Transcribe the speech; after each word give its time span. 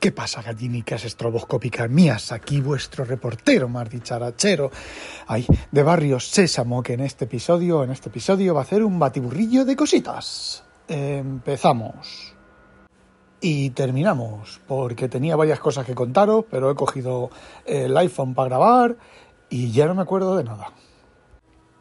¿Qué 0.00 0.12
pasa, 0.12 0.40
gallinicas 0.40 1.04
estroboscópicas 1.04 1.90
mías? 1.90 2.32
Aquí 2.32 2.62
vuestro 2.62 3.04
reportero 3.04 3.68
más 3.68 3.90
Charachero, 4.02 4.70
ay, 5.26 5.46
de 5.70 5.82
Barrio 5.82 6.18
Sésamo, 6.18 6.82
que 6.82 6.94
en 6.94 7.00
este 7.00 7.26
episodio, 7.26 7.84
en 7.84 7.90
este 7.90 8.08
episodio 8.08 8.54
va 8.54 8.60
a 8.60 8.62
hacer 8.62 8.82
un 8.82 8.98
batiburrillo 8.98 9.66
de 9.66 9.76
cositas. 9.76 10.64
Empezamos. 10.88 12.34
Y 13.42 13.70
terminamos, 13.70 14.62
porque 14.66 15.10
tenía 15.10 15.36
varias 15.36 15.60
cosas 15.60 15.84
que 15.84 15.94
contaros, 15.94 16.46
pero 16.50 16.70
he 16.70 16.74
cogido 16.74 17.28
el 17.66 17.94
iPhone 17.98 18.32
para 18.32 18.48
grabar 18.48 18.96
y 19.50 19.70
ya 19.70 19.84
no 19.84 19.94
me 19.94 20.00
acuerdo 20.00 20.34
de 20.34 20.44
nada. 20.44 20.72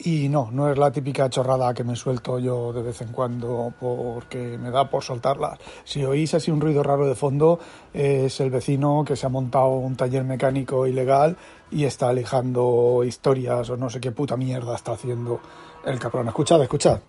Y 0.02 0.30
no, 0.30 0.50
no 0.52 0.72
es 0.72 0.78
la 0.78 0.92
típica 0.92 1.30
chorrada 1.30 1.74
que 1.74 1.84
me 1.84 1.94
suelto 1.94 2.40
yo 2.40 2.72
de 2.72 2.82
vez 2.82 3.02
en 3.02 3.10
cuando 3.10 3.74
porque 3.78 4.58
me 4.58 4.72
da 4.72 4.90
por 4.90 5.04
soltarla. 5.04 5.58
Si 5.84 6.06
oís 6.06 6.34
así 6.34 6.52
un 6.52 6.62
ruido 6.62 6.84
raro 6.84 7.06
de 7.06 7.16
fondo, 7.16 7.60
es 7.94 8.40
el 8.40 8.50
vecino 8.50 9.04
que 9.06 9.18
se 9.18 9.26
ha 9.26 9.30
montado 9.30 9.72
un 9.72 9.98
taller 9.98 10.24
mecánico 10.24 10.88
ilegal 10.88 11.36
y 11.70 11.84
está 11.84 12.07
alejando 12.07 13.04
historias 13.06 13.70
o 13.70 13.76
no 13.76 13.90
sé 13.90 14.00
qué 14.00 14.12
puta 14.12 14.38
mierda 14.38 14.74
está 14.74 14.93
haciendo 14.93 15.42
el 15.86 16.00
cabrón. 16.00 16.29
Escuchad, 16.29 16.62
escuchad. 16.62 17.02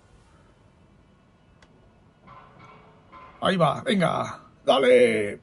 Ahí 3.41 3.57
va, 3.57 3.83
venga, 3.83 4.41
dale. 4.67 5.41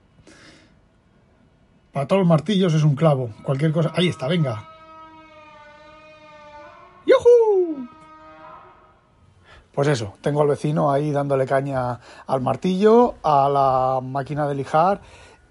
Para 1.94 2.06
todos 2.06 2.20
los 2.20 2.28
martillos 2.28 2.74
es 2.74 2.84
un 2.84 2.96
clavo. 2.96 3.30
Cualquier 3.42 3.72
cosa. 3.72 3.94
Ahí 3.96 4.10
está, 4.10 4.28
venga. 4.28 4.77
Pues 9.78 9.90
eso, 9.90 10.16
tengo 10.22 10.42
al 10.42 10.48
vecino 10.48 10.92
ahí 10.92 11.12
dándole 11.12 11.46
caña 11.46 12.00
al 12.26 12.42
martillo, 12.42 13.14
a 13.22 13.48
la 13.48 14.02
máquina 14.02 14.48
de 14.48 14.56
lijar 14.56 15.02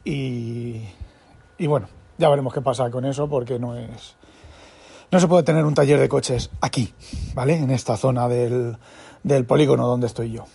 y, 0.02 0.82
y 1.58 1.66
bueno, 1.68 1.86
ya 2.18 2.28
veremos 2.28 2.52
qué 2.52 2.60
pasa 2.60 2.90
con 2.90 3.04
eso 3.04 3.28
porque 3.28 3.60
no 3.60 3.76
es... 3.76 4.16
No 5.12 5.20
se 5.20 5.28
puede 5.28 5.44
tener 5.44 5.64
un 5.64 5.74
taller 5.74 6.00
de 6.00 6.08
coches 6.08 6.50
aquí, 6.60 6.92
¿vale? 7.34 7.54
En 7.54 7.70
esta 7.70 7.96
zona 7.96 8.26
del, 8.26 8.76
del 9.22 9.44
polígono 9.44 9.86
donde 9.86 10.08
estoy 10.08 10.32
yo. 10.32 10.46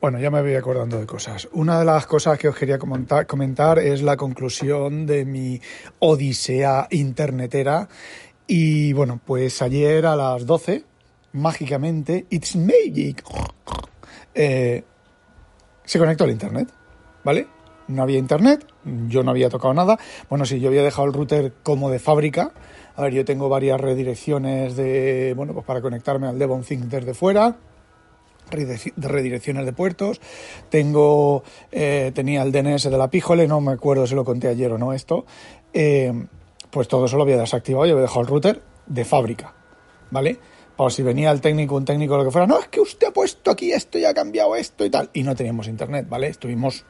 Bueno, 0.00 0.20
ya 0.20 0.30
me 0.30 0.40
voy 0.40 0.54
acordando 0.54 1.00
de 1.00 1.06
cosas. 1.06 1.48
Una 1.50 1.80
de 1.80 1.84
las 1.84 2.06
cosas 2.06 2.38
que 2.38 2.46
os 2.46 2.54
quería 2.54 2.78
comentar, 2.78 3.26
comentar, 3.26 3.80
es 3.80 4.02
la 4.02 4.16
conclusión 4.16 5.04
de 5.04 5.24
mi 5.24 5.60
odisea 5.98 6.86
internetera. 6.92 7.88
Y 8.46 8.92
bueno, 8.92 9.18
pues 9.26 9.62
ayer 9.62 10.06
a 10.06 10.14
las 10.14 10.46
12, 10.46 10.91
mágicamente, 11.32 12.26
It's 12.30 12.56
Magic, 12.56 13.22
eh, 14.34 14.84
se 15.84 15.98
conectó 15.98 16.24
al 16.24 16.30
Internet, 16.30 16.68
¿vale? 17.24 17.46
No 17.88 18.02
había 18.02 18.18
Internet, 18.18 18.66
yo 19.08 19.22
no 19.22 19.30
había 19.30 19.50
tocado 19.50 19.74
nada. 19.74 19.98
Bueno, 20.28 20.44
sí, 20.44 20.60
yo 20.60 20.68
había 20.68 20.82
dejado 20.82 21.08
el 21.08 21.12
router 21.12 21.52
como 21.62 21.90
de 21.90 21.98
fábrica. 21.98 22.52
A 22.94 23.02
ver, 23.02 23.12
yo 23.12 23.24
tengo 23.24 23.48
varias 23.48 23.80
redirecciones 23.80 24.76
de, 24.76 25.34
bueno, 25.36 25.52
pues 25.52 25.64
para 25.64 25.80
conectarme 25.80 26.28
al 26.28 26.38
Devon 26.38 26.62
Think 26.62 26.84
desde 26.84 27.14
fuera 27.14 27.56
redirecciones 28.50 29.64
de 29.64 29.72
puertos. 29.72 30.20
Tengo, 30.68 31.42
eh, 31.70 32.12
tenía 32.14 32.42
el 32.42 32.52
DNS 32.52 32.90
de 32.90 32.98
la 32.98 33.08
Píjole, 33.08 33.46
no 33.48 33.60
me 33.60 33.72
acuerdo 33.72 34.06
si 34.06 34.14
lo 34.14 34.24
conté 34.24 34.48
ayer 34.48 34.70
o 34.72 34.78
no 34.78 34.92
esto. 34.92 35.24
Eh, 35.72 36.12
pues 36.70 36.88
todo 36.88 37.06
eso 37.06 37.16
lo 37.16 37.22
había 37.22 37.36
desactivado 37.36 37.86
y 37.86 37.90
había 37.90 38.02
dejado 38.02 38.22
el 38.22 38.26
router 38.26 38.62
de 38.86 39.04
fábrica, 39.04 39.54
¿vale? 40.10 40.38
O 40.76 40.90
si 40.90 41.02
venía 41.02 41.30
el 41.30 41.40
técnico, 41.40 41.76
un 41.76 41.84
técnico, 41.84 42.16
lo 42.16 42.24
que 42.24 42.30
fuera, 42.30 42.46
no, 42.46 42.58
es 42.58 42.68
que 42.68 42.80
usted 42.80 43.08
ha 43.08 43.12
puesto 43.12 43.50
aquí 43.50 43.72
esto 43.72 43.98
y 43.98 44.04
ha 44.04 44.14
cambiado 44.14 44.56
esto 44.56 44.84
y 44.84 44.90
tal. 44.90 45.10
Y 45.12 45.22
no 45.22 45.34
teníamos 45.34 45.68
internet, 45.68 46.06
¿vale? 46.08 46.28
Estuvimos 46.28 46.84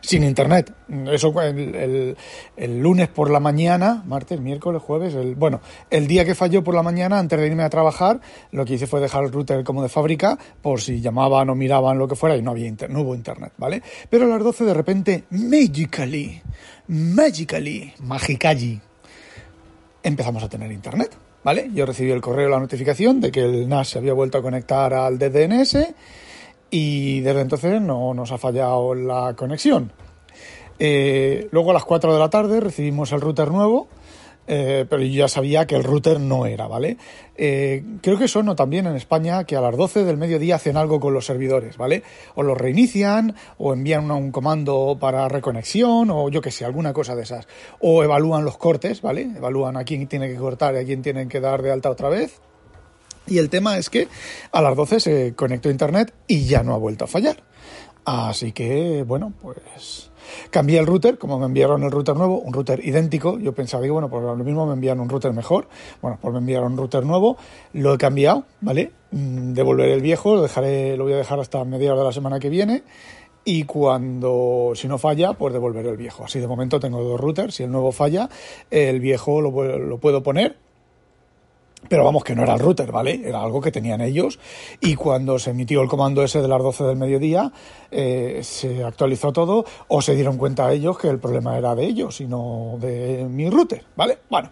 sin 0.00 0.24
internet. 0.24 0.72
Eso 1.10 1.32
el, 1.42 2.16
lunes 2.56 3.08
por 3.08 3.30
la 3.30 3.40
mañana, 3.40 4.02
martes, 4.06 4.40
miércoles, 4.40 4.82
jueves, 4.82 5.14
el, 5.14 5.34
bueno, 5.34 5.60
el 5.90 6.06
día 6.06 6.24
que 6.24 6.34
falló 6.34 6.62
por 6.62 6.74
la 6.74 6.82
mañana, 6.82 7.18
antes 7.18 7.38
de 7.38 7.46
irme 7.46 7.62
a 7.62 7.70
trabajar, 7.70 8.20
lo 8.52 8.64
que 8.64 8.74
hice 8.74 8.86
fue 8.86 9.00
dejar 9.00 9.24
el 9.24 9.32
router 9.32 9.64
como 9.64 9.82
de 9.82 9.88
fábrica, 9.88 10.38
por 10.62 10.80
si 10.80 11.00
llamaban 11.00 11.50
o 11.50 11.54
miraban 11.54 11.98
lo 11.98 12.08
que 12.08 12.16
fuera, 12.16 12.36
y 12.36 12.42
no 12.42 12.52
había 12.52 12.68
no 12.88 13.00
hubo 13.00 13.14
internet, 13.14 13.52
¿vale? 13.56 13.82
Pero 14.10 14.26
a 14.26 14.28
las 14.28 14.42
12 14.42 14.64
de 14.64 14.74
repente, 14.74 15.24
magically, 15.30 16.40
magically, 16.88 17.92
magically, 18.00 18.80
empezamos 20.02 20.42
a 20.42 20.48
tener 20.48 20.70
internet. 20.70 21.27
¿Vale? 21.44 21.70
Yo 21.74 21.86
recibí 21.86 22.10
el 22.10 22.20
correo, 22.20 22.48
la 22.48 22.60
notificación 22.60 23.20
de 23.20 23.30
que 23.30 23.40
el 23.40 23.68
NAS 23.68 23.88
se 23.88 23.98
había 23.98 24.12
vuelto 24.12 24.38
a 24.38 24.42
conectar 24.42 24.92
al 24.94 25.18
DDNS 25.18 25.76
y 26.70 27.20
desde 27.20 27.40
entonces 27.40 27.80
no 27.80 28.14
nos 28.14 28.32
ha 28.32 28.38
fallado 28.38 28.94
la 28.94 29.34
conexión. 29.34 29.92
Eh, 30.78 31.48
luego 31.50 31.70
a 31.70 31.74
las 31.74 31.84
4 31.84 32.12
de 32.12 32.18
la 32.18 32.30
tarde 32.30 32.60
recibimos 32.60 33.10
el 33.12 33.20
router 33.20 33.50
nuevo 33.50 33.88
eh, 34.50 34.86
pero 34.88 35.02
yo 35.02 35.12
ya 35.12 35.28
sabía 35.28 35.66
que 35.66 35.76
el 35.76 35.84
router 35.84 36.18
no 36.18 36.46
era, 36.46 36.66
¿vale? 36.66 36.96
Eh, 37.36 37.84
creo 38.00 38.18
que 38.18 38.28
sonó 38.28 38.56
también 38.56 38.86
en 38.86 38.96
España 38.96 39.44
que 39.44 39.56
a 39.56 39.60
las 39.60 39.76
12 39.76 40.04
del 40.04 40.16
mediodía 40.16 40.56
hacen 40.56 40.78
algo 40.78 41.00
con 41.00 41.12
los 41.12 41.26
servidores, 41.26 41.76
¿vale? 41.76 42.02
O 42.34 42.42
los 42.42 42.56
reinician, 42.56 43.34
o 43.58 43.74
envían 43.74 44.10
un 44.10 44.32
comando 44.32 44.96
para 44.98 45.28
reconexión, 45.28 46.08
o 46.10 46.30
yo 46.30 46.40
qué 46.40 46.50
sé, 46.50 46.64
alguna 46.64 46.94
cosa 46.94 47.14
de 47.14 47.24
esas. 47.24 47.46
O 47.80 48.02
evalúan 48.02 48.46
los 48.46 48.56
cortes, 48.56 49.02
¿vale? 49.02 49.28
Evalúan 49.36 49.76
a 49.76 49.84
quién 49.84 50.06
tiene 50.08 50.28
que 50.28 50.36
cortar 50.36 50.74
y 50.74 50.78
a 50.78 50.84
quién 50.84 51.02
tienen 51.02 51.28
que 51.28 51.40
dar 51.40 51.60
de 51.60 51.70
alta 51.70 51.90
otra 51.90 52.08
vez. 52.08 52.40
Y 53.26 53.36
el 53.36 53.50
tema 53.50 53.76
es 53.76 53.90
que 53.90 54.08
a 54.50 54.62
las 54.62 54.74
12 54.74 55.00
se 55.00 55.34
conectó 55.34 55.68
a 55.68 55.72
internet 55.72 56.14
y 56.26 56.46
ya 56.46 56.62
no 56.62 56.72
ha 56.72 56.78
vuelto 56.78 57.04
a 57.04 57.08
fallar. 57.08 57.42
Así 58.06 58.52
que, 58.52 59.04
bueno, 59.06 59.34
pues 59.42 60.10
Cambié 60.50 60.78
el 60.78 60.86
router, 60.86 61.18
como 61.18 61.38
me 61.38 61.46
enviaron 61.46 61.82
el 61.82 61.90
router 61.90 62.16
nuevo, 62.16 62.38
un 62.38 62.52
router 62.52 62.80
idéntico, 62.84 63.38
yo 63.38 63.52
pensaba, 63.52 63.82
digo, 63.82 63.94
bueno, 63.94 64.08
pues 64.08 64.22
lo 64.22 64.36
mismo 64.36 64.66
me 64.66 64.72
envían 64.72 64.98
un 65.00 65.08
router 65.08 65.32
mejor. 65.32 65.68
Bueno, 66.00 66.18
pues 66.20 66.32
me 66.32 66.38
enviaron 66.38 66.72
un 66.72 66.78
router 66.78 67.04
nuevo, 67.04 67.36
lo 67.74 67.94
he 67.94 67.98
cambiado, 67.98 68.44
¿vale? 68.60 68.92
Mm, 69.10 69.52
devolveré 69.52 69.92
el 69.94 70.00
viejo, 70.00 70.36
lo 70.36 70.42
dejaré, 70.42 70.96
lo 70.96 71.04
voy 71.04 71.12
a 71.12 71.16
dejar 71.16 71.38
hasta 71.40 71.64
mediados 71.64 71.98
de 71.98 72.04
la 72.04 72.12
semana 72.12 72.38
que 72.38 72.48
viene. 72.48 72.82
Y 73.44 73.64
cuando, 73.64 74.72
si 74.74 74.88
no 74.88 74.98
falla, 74.98 75.32
pues 75.34 75.52
devolveré 75.52 75.88
el 75.90 75.96
viejo. 75.96 76.24
Así 76.24 76.38
de 76.38 76.46
momento 76.46 76.80
tengo 76.80 77.02
dos 77.02 77.20
routers. 77.20 77.54
Si 77.54 77.62
el 77.62 77.70
nuevo 77.70 77.92
falla, 77.92 78.28
el 78.70 79.00
viejo 79.00 79.40
lo, 79.40 79.78
lo 79.78 79.98
puedo 79.98 80.22
poner 80.22 80.56
pero 81.88 82.04
vamos, 82.04 82.24
que 82.24 82.34
no 82.34 82.42
era 82.42 82.54
el 82.54 82.60
router, 82.60 82.90
¿vale? 82.90 83.20
Era 83.24 83.42
algo 83.42 83.60
que 83.60 83.70
tenían 83.70 84.00
ellos. 84.00 84.38
Y 84.80 84.94
cuando 84.94 85.38
se 85.38 85.50
emitió 85.50 85.80
el 85.82 85.88
comando 85.88 86.22
ese 86.22 86.42
de 86.42 86.48
las 86.48 86.62
12 86.62 86.84
del 86.84 86.96
mediodía, 86.96 87.52
eh, 87.90 88.40
se 88.42 88.82
actualizó 88.82 89.32
todo 89.32 89.64
o 89.88 90.02
se 90.02 90.14
dieron 90.14 90.36
cuenta 90.36 90.72
ellos 90.72 90.98
que 90.98 91.08
el 91.08 91.18
problema 91.18 91.56
era 91.56 91.74
de 91.74 91.84
ellos 91.84 92.20
y 92.20 92.26
no 92.26 92.76
de 92.80 93.26
mi 93.30 93.48
router, 93.48 93.84
¿vale? 93.96 94.18
Bueno, 94.28 94.50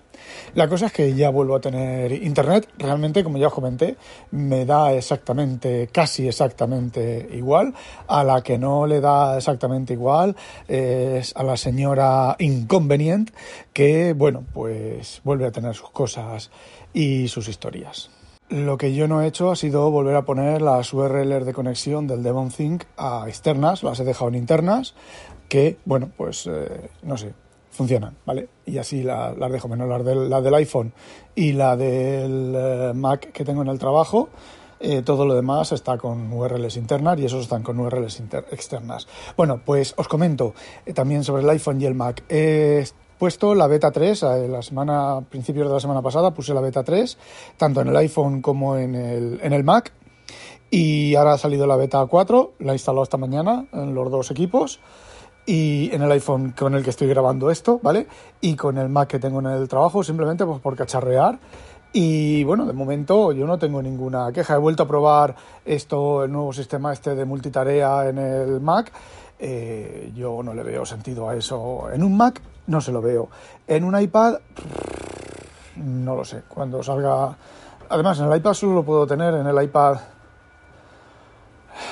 la 0.55 0.69
cosa 0.69 0.87
es 0.87 0.93
que 0.93 1.15
ya 1.15 1.31
vuelvo 1.31 1.57
a 1.57 1.61
tener 1.61 2.13
internet. 2.13 2.69
Realmente, 2.79 3.25
como 3.25 3.39
ya 3.39 3.49
os 3.49 3.55
comenté, 3.55 3.97
me 4.31 4.65
da 4.65 4.93
exactamente, 4.93 5.89
casi 5.93 6.29
exactamente 6.29 7.29
igual. 7.33 7.75
A 8.07 8.25
la 8.25 8.43
que 8.43 8.59
no 8.59 8.87
le 8.87 9.01
da 9.01 9.37
exactamente 9.37 9.93
igual 9.93 10.37
es 10.69 11.35
a 11.37 11.43
la 11.43 11.57
señora 11.57 12.37
Inconvenient, 12.39 13.31
que, 13.73 14.13
bueno, 14.13 14.45
pues 14.53 15.21
vuelve 15.25 15.47
a 15.47 15.53
tener 15.53 15.75
sus 15.75 15.91
cosas 15.91 16.51
y 16.93 17.29
sus 17.29 17.49
historias. 17.49 18.11
Lo 18.49 18.79
que 18.79 18.95
yo 18.95 19.09
no 19.09 19.23
he 19.23 19.27
hecho 19.27 19.51
ha 19.51 19.57
sido 19.57 19.91
volver 19.91 20.15
a 20.15 20.25
poner 20.25 20.63
las 20.63 20.93
URLs 20.93 21.45
de 21.45 21.53
conexión 21.53 22.07
del 22.07 22.23
Devon 22.23 22.51
Think 22.51 22.85
a 22.97 23.25
externas, 23.27 23.83
las 23.83 23.99
he 23.99 24.05
dejado 24.05 24.29
en 24.29 24.37
internas, 24.37 24.95
que, 25.49 25.79
bueno, 25.85 26.11
pues 26.17 26.47
eh, 26.47 26.91
no 27.03 27.17
sé, 27.17 27.35
funcionan, 27.77 28.17
¿vale? 28.25 28.49
Y 28.65 28.79
así 28.79 29.03
las 29.03 29.53
dejo, 29.53 29.69
menos 29.69 29.89
las 29.89 30.05
del, 30.05 30.29
la 30.29 30.41
del 30.41 30.55
iPhone 30.55 30.93
y 31.35 31.53
la 31.53 31.77
del 31.77 32.55
eh, 32.57 32.93
Mac 32.95 33.33
que 33.33 33.45
tengo 33.45 33.63
en 33.63 33.69
el 33.69 33.79
trabajo. 33.79 34.29
Eh, 34.79 35.03
todo 35.03 35.25
lo 35.25 35.35
demás 35.35 35.73
está 35.73 35.97
con 35.97 36.31
URLs 36.33 36.77
internas 36.77 37.19
y 37.19 37.25
esos 37.25 37.43
están 37.43 37.63
con 37.63 37.79
URLs 37.79 38.21
externas. 38.51 39.07
Bueno, 39.37 39.61
pues 39.65 39.95
os 39.97 40.09
comento 40.09 40.55
también 40.95 41.25
sobre 41.25 41.43
el 41.43 41.51
iPhone 41.51 41.81
y 41.81 41.87
el 41.87 41.95
Mac 41.95 42.23
puesto 43.19 43.55
la 43.55 43.67
beta 43.67 43.91
3, 43.91 44.23
eh, 44.23 44.49
la 44.49 44.63
semana, 44.63 45.23
principios 45.29 45.69
de 45.69 45.75
la 45.75 45.81
semana 45.81 46.03
pasada 46.03 46.33
puse 46.33 46.55
la 46.55 46.61
beta 46.61 46.85
3, 46.85 47.19
tanto 47.57 47.81
en 47.81 47.89
el 47.89 47.97
iPhone 47.97 48.43
como 48.43 48.77
en 48.77 48.95
el, 48.95 49.41
en 49.43 49.53
el 49.53 49.65
Mac. 49.65 49.93
Y 50.71 51.15
ahora 51.15 51.35
ha 51.35 51.39
salido 51.39 51.67
la 51.67 51.77
beta 51.77 52.05
4, 52.05 52.55
la 52.59 52.73
he 52.73 52.75
instalado 52.75 53.05
esta 53.05 53.17
mañana 53.17 53.67
en 53.73 53.95
los 53.95 54.11
dos 54.11 54.31
equipos. 54.31 54.81
Y 55.47 55.95
en 55.95 56.03
el 56.03 56.11
iPhone 56.11 56.53
con 56.59 56.75
el 56.75 56.83
que 56.83 56.91
estoy 56.91 57.09
grabando 57.09 57.51
esto, 57.51 57.79
¿vale? 57.83 58.09
Y 58.41 58.57
con 58.57 58.79
el 58.79 58.89
Mac 58.89 59.09
que 59.09 59.19
tengo 59.19 59.39
en 59.41 59.47
el 59.47 59.69
trabajo, 59.69 60.03
simplemente 60.03 60.45
pues 60.45 60.61
por 60.61 60.77
cacharrear. 60.77 61.39
Y 61.93 62.43
bueno, 62.45 62.67
de 62.67 62.73
momento 62.73 63.33
yo 63.33 63.47
no 63.47 63.59
tengo 63.59 63.81
ninguna 63.81 64.33
queja. 64.33 64.55
He 64.55 64.59
vuelto 64.59 64.83
a 64.83 64.89
probar 64.89 65.35
esto, 65.65 66.25
el 66.25 66.33
nuevo 66.33 66.53
sistema 66.53 66.93
este 66.93 67.15
de 67.15 67.25
multitarea 67.25 68.09
en 68.09 68.19
el 68.19 68.61
Mac. 68.61 68.93
Eh, 69.39 70.13
yo 70.15 70.43
no 70.43 70.53
le 70.53 70.63
veo 70.63 70.85
sentido 70.85 71.29
a 71.29 71.37
eso 71.37 71.91
en 71.93 72.03
un 72.03 72.17
Mac 72.17 72.41
no 72.67 72.81
se 72.81 72.93
lo 72.93 73.01
veo. 73.01 73.29
En 73.67 73.85
un 73.85 73.99
iPad, 73.99 74.39
no 75.77 76.15
lo 76.15 76.25
sé. 76.25 76.43
Cuando 76.49 76.83
salga. 76.83 77.37
Además, 77.89 78.19
en 78.19 78.31
el 78.31 78.37
iPad 78.37 78.55
solo 78.55 78.75
lo 78.75 78.83
puedo 78.83 79.07
tener 79.07 79.35
en 79.35 79.47
el 79.47 79.63
iPad 79.63 79.99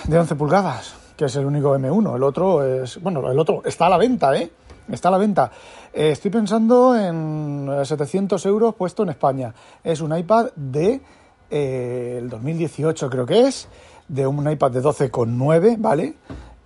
de 0.04 0.18
11 0.18 0.34
pulgadas. 0.34 1.03
Que 1.16 1.26
es 1.26 1.36
el 1.36 1.46
único 1.46 1.76
M1. 1.76 2.16
El 2.16 2.22
otro 2.22 2.64
es, 2.64 3.00
bueno, 3.00 3.30
el 3.30 3.38
otro 3.38 3.62
está 3.64 3.86
a 3.86 3.90
la 3.90 3.98
venta, 3.98 4.36
¿eh? 4.36 4.50
Está 4.88 5.08
a 5.08 5.12
la 5.12 5.18
venta. 5.18 5.50
Eh, 5.92 6.10
estoy 6.10 6.30
pensando 6.30 6.96
en 6.96 7.68
700 7.84 8.44
euros 8.46 8.74
puesto 8.74 9.02
en 9.02 9.10
España. 9.10 9.54
Es 9.82 10.00
un 10.00 10.16
iPad 10.16 10.50
de 10.56 11.00
eh, 11.50 12.16
el 12.18 12.28
2018 12.28 13.08
creo 13.08 13.26
que 13.26 13.46
es, 13.46 13.68
de 14.08 14.26
un 14.26 14.50
iPad 14.50 14.70
de 14.72 14.82
12,9, 14.82 15.76
¿vale? 15.78 16.14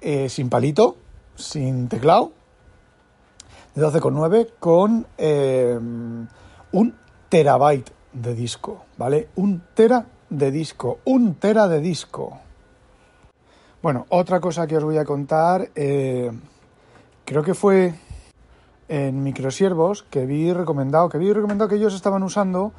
Eh, 0.00 0.28
sin 0.28 0.48
palito, 0.48 0.96
sin 1.36 1.88
teclado, 1.88 2.32
de 3.74 3.82
12,9 3.82 4.48
con 4.58 5.06
un 6.72 6.94
terabyte 7.28 7.92
de 8.12 8.34
disco, 8.34 8.84
¿vale? 8.96 9.28
Un 9.36 9.62
tera 9.74 10.06
de 10.30 10.50
disco, 10.50 10.98
un 11.04 11.34
tera 11.34 11.68
de 11.68 11.80
disco. 11.80 12.40
Bueno, 13.80 14.06
otra 14.08 14.40
cosa 14.40 14.66
que 14.66 14.76
os 14.76 14.82
voy 14.82 14.98
a 14.98 15.04
contar, 15.04 15.70
creo 15.72 17.42
que 17.44 17.54
fue 17.54 17.94
en 18.88 19.22
microsiervos 19.22 20.02
que 20.02 20.26
vi 20.26 20.52
recomendado, 20.52 21.08
que 21.08 21.18
vi 21.18 21.32
recomendado 21.32 21.68
que 21.68 21.76
ellos 21.76 21.94
estaban 21.94 22.24
usando 22.24 22.72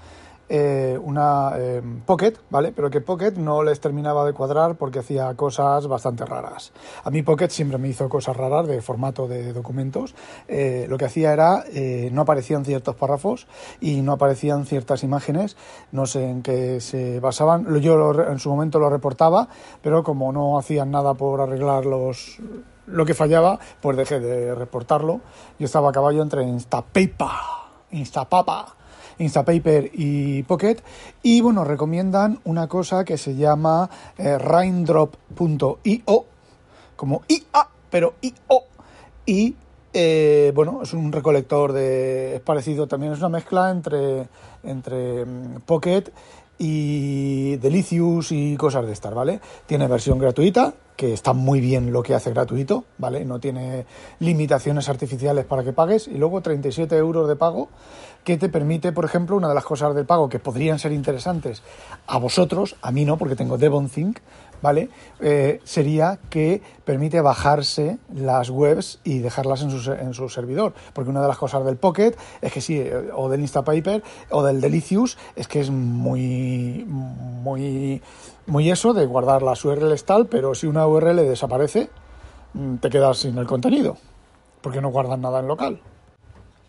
eh, 0.50 1.00
una 1.01 1.51
eh, 1.57 1.81
Pocket, 2.06 2.34
¿vale? 2.50 2.72
Pero 2.72 2.90
que 2.90 3.01
Pocket 3.01 3.34
no 3.34 3.62
les 3.63 3.80
terminaba 3.80 4.25
de 4.25 4.34
cuadrar 4.34 4.75
porque 4.75 5.00
hacía 5.00 5.34
cosas 5.36 5.88
bastante 5.88 6.25
raras. 6.25 6.74
A 7.04 7.12
mí 7.12 7.22
Pocket 7.22 7.50
siempre 7.50 7.78
me 7.78 7.88
hizo 7.88 8.10
cosas 8.10 8.36
raras 8.36 8.68
de 8.68 8.81
formato 8.81 9.28
de 9.28 9.54
documentos. 9.54 10.16
Eh, 10.48 10.88
lo 10.90 10.98
que 10.98 11.06
hacía 11.06 11.34
era, 11.34 11.63
no 12.12 12.22
aparecían 12.22 12.66
ciertos 12.66 12.96
párrafos 12.96 13.48
y 13.80 14.01
no 14.01 14.13
aparecían 14.13 14.66
ciertas 14.66 15.04
imágenes, 15.04 15.56
no 15.92 16.07
sé 16.07 16.28
en 16.28 16.42
qué 16.42 16.81
se 16.81 17.19
basaban. 17.19 17.80
Yo 17.80 18.12
en 18.24 18.40
su 18.40 18.50
momento 18.50 18.80
lo 18.80 18.90
reportaba, 18.90 19.50
pero 19.81 20.04
como 20.04 20.31
no 20.31 20.57
hacían 20.57 20.90
nada 20.90 21.13
por 21.13 21.42
arreglar 21.42 21.86
los 21.86 22.40
lo 22.92 23.06
que 23.06 23.13
fallaba, 23.13 23.60
pues 23.81 23.98
dejé 23.98 24.19
de 24.19 24.56
reportarlo. 24.56 25.22
Yo 25.60 25.66
estaba 25.66 25.90
a 25.90 25.92
caballo 25.92 26.24
entre 26.24 26.44
Instapaper, 26.44 27.28
Instapapa, 27.92 28.75
Instapaper 29.19 29.92
y 29.94 30.44
Pocket. 30.44 30.77
Y 31.21 31.42
bueno, 31.42 31.63
recomiendan 31.63 32.39
una 32.45 32.68
cosa 32.68 33.06
que 33.06 33.18
se 33.18 33.36
llama 33.36 33.89
eh, 34.18 34.38
raindrop.io, 34.38 36.25
como 36.95 37.21
IA, 37.27 37.68
pero 37.89 38.16
IO. 38.21 38.63
Y 39.25 39.56
eh, 39.94 40.51
bueno, 40.56 40.81
es 40.83 40.94
un 40.94 41.12
recolector 41.12 41.74
de. 41.74 42.36
es 42.36 42.42
parecido 42.42 42.88
también, 42.88 43.13
es 43.13 43.19
una 43.19 43.30
mezcla 43.30 43.69
entre, 43.69 44.27
entre 44.63 45.25
mm, 45.25 45.62
Pocket 45.65 46.12
y 46.60 47.56
Delicious 47.56 48.31
y 48.31 48.57
cosas 48.57 48.86
de 48.86 48.92
estas, 48.92 49.13
¿vale? 49.13 49.39
Tiene 49.65 49.88
versión 49.88 50.19
gratuita, 50.19 50.74
que 50.95 51.13
está 51.13 51.31
muy 51.31 51.62
bien 51.62 51.94
lo 51.94 52.04
que 52.04 52.13
hace 52.13 52.31
gratuito, 52.31 52.83
¿vale? 52.98 53.24
No 53.24 53.39
tiene 53.39 53.86
limitaciones 54.19 54.89
artificiales 54.89 55.45
para 55.45 55.63
que 55.63 55.72
pagues 55.72 56.10
y 56.10 56.18
luego 56.18 56.42
37 56.42 56.98
euros 56.98 57.27
de 57.30 57.38
pago 57.38 57.69
que 58.24 58.38
te 58.38 58.50
permite, 58.50 58.92
por 58.92 59.06
ejemplo, 59.06 59.36
una 59.36 59.48
de 59.48 59.56
las 59.56 59.63
cosas 59.63 59.95
del 59.95 60.06
pago 60.06 60.30
que 60.30 60.39
podrían 60.39 60.80
ser 60.80 60.92
interesantes 60.92 61.63
a 62.07 62.18
vosotros, 62.18 62.75
a 62.81 62.92
mí 62.92 63.06
no, 63.06 63.18
porque 63.18 63.36
tengo 63.36 63.57
Devonthink, 63.57 64.19
¿vale? 64.62 64.89
Eh, 65.19 65.62
sería 65.63 66.19
que 66.30 66.62
permite 66.86 67.21
bajarse 67.21 67.98
las 68.13 68.50
webs 68.50 69.00
y 69.04 69.19
dejarlas 69.19 69.62
en 69.62 69.71
su, 69.71 69.92
en 69.92 70.13
su 70.13 70.30
servidor. 70.30 70.74
Porque 70.94 71.10
una 71.10 71.21
de 71.21 71.27
las 71.27 71.38
cosas 71.38 71.66
del 71.66 71.77
Pocket 71.77 72.16
es 72.42 72.51
que 72.51 72.62
sí, 72.62 72.83
o 73.16 73.30
del 73.30 73.42
Instapaper 73.42 74.04
o 74.30 74.44
del 74.44 74.62
Delicious, 74.62 75.18
es 75.36 75.48
que 75.48 75.62
es 75.62 75.69
muy, 75.69 76.86
muy, 76.88 78.01
muy 78.48 78.72
eso 78.72 78.94
de 78.94 79.06
guardar 79.06 79.42
las 79.42 79.63
URLs 79.63 80.06
tal, 80.06 80.27
pero 80.27 80.56
si 80.56 80.68
una 80.68 80.88
URL 80.88 81.18
desaparece, 81.18 81.89
mm, 82.54 82.75
te 82.75 82.89
quedas 82.89 83.19
sin 83.19 83.38
el 83.38 83.48
contenido, 83.48 83.98
porque 84.62 84.81
no 84.81 84.89
guardan 84.89 85.22
nada 85.22 85.39
en 85.39 85.48
local. 85.48 85.80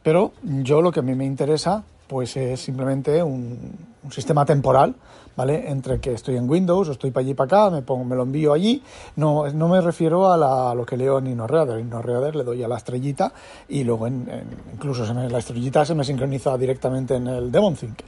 Pero 0.02 0.32
yo 0.42 0.82
lo 0.82 0.92
que 0.92 1.00
a 1.00 1.02
mí 1.02 1.14
me 1.14 1.24
interesa 1.24 1.84
pues 2.06 2.36
es 2.36 2.60
simplemente 2.60 3.22
un, 3.22 3.89
sistema 4.10 4.44
temporal, 4.44 4.94
¿vale? 5.36 5.70
Entre 5.70 6.00
que 6.00 6.12
estoy 6.12 6.36
en 6.36 6.48
Windows 6.48 6.88
o 6.88 6.92
estoy 6.92 7.10
para 7.10 7.24
allí 7.24 7.34
para 7.34 7.46
acá, 7.46 7.70
me, 7.70 7.82
pongo, 7.82 8.04
me 8.04 8.16
lo 8.16 8.22
envío 8.22 8.52
allí. 8.52 8.82
No, 9.16 9.48
no 9.52 9.68
me 9.68 9.80
refiero 9.80 10.32
a, 10.32 10.74
lo 10.74 10.86
que 10.86 10.96
leo 10.96 11.18
en 11.18 11.26
InnoReader. 11.26 11.78
En 11.78 11.86
InnoReader 11.86 12.36
le 12.36 12.44
doy 12.44 12.62
a 12.62 12.68
la 12.68 12.76
estrellita 12.76 13.32
y 13.68 13.84
luego 13.84 14.06
en, 14.06 14.26
incluso 14.72 15.04
se 15.04 15.14
la 15.14 15.38
estrellita 15.38 15.84
se 15.84 15.94
me 15.94 16.04
sincroniza 16.04 16.56
directamente 16.56 17.16
en 17.16 17.26
el 17.26 17.52
DevonThink, 17.52 18.00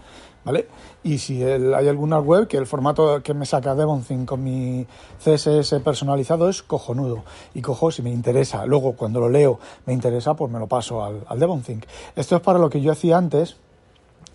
¿vale? 0.45 0.69
Y 1.03 1.19
si 1.19 1.43
hay 1.43 1.89
alguna 1.89 2.21
web 2.21 2.47
que 2.47 2.57
el 2.57 2.67
formato 2.67 3.23
que 3.23 3.35
me 3.35 3.45
saca 3.45 3.75
DevonThink 3.75 4.27
con 4.27 4.43
mi 4.43 4.87
CSS 5.19 5.81
personalizado 5.85 6.49
es 6.49 6.63
cojonudo. 6.63 7.23
Y 7.55 7.61
cojo 7.61 7.91
si 7.91 8.03
me 8.03 8.11
interesa. 8.11 8.65
Luego 8.67 8.95
cuando 8.95 9.21
lo 9.21 9.29
leo 9.29 9.59
me 9.85 9.93
interesa, 9.93 10.35
pues 10.35 10.51
me 10.51 10.59
lo 10.59 10.67
paso 10.67 11.05
al, 11.05 11.25
al 11.27 11.39
DevonThink. 11.39 11.85
Esto 12.17 12.37
es 12.37 12.43
para 12.43 12.59
lo 12.59 12.71
que 12.71 12.81
yo 12.81 12.93
hacía 12.93 13.19
antes 13.19 13.57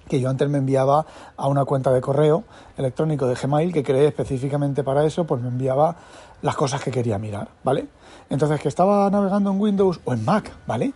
que 0.08 0.20
yo 0.20 0.30
antes 0.30 0.50
me 0.50 0.58
enviaba 0.58 1.06
a 1.36 1.48
una 1.48 1.66
cuenta 1.66 1.92
de 1.92 2.02
correo 2.02 2.44
electrónico 2.78 3.28
de 3.28 3.36
Gmail 3.36 3.74
que 3.74 3.84
creé 3.84 4.08
específicamente 4.08 4.84
para 4.84 5.06
eso, 5.06 5.26
pues 5.26 5.42
me 5.42 5.50
enviaba 5.50 5.96
las 6.42 6.56
cosas 6.56 6.82
que 6.82 6.92
quería 6.92 7.18
mirar, 7.18 7.50
¿vale? 7.64 7.88
Entonces 8.30 8.60
que 8.62 8.68
estaba 8.68 9.10
navegando 9.10 9.52
en 9.52 9.60
Windows 9.60 10.00
o 10.06 10.14
en 10.14 10.24
Mac, 10.26 10.52
¿vale? 10.66 10.94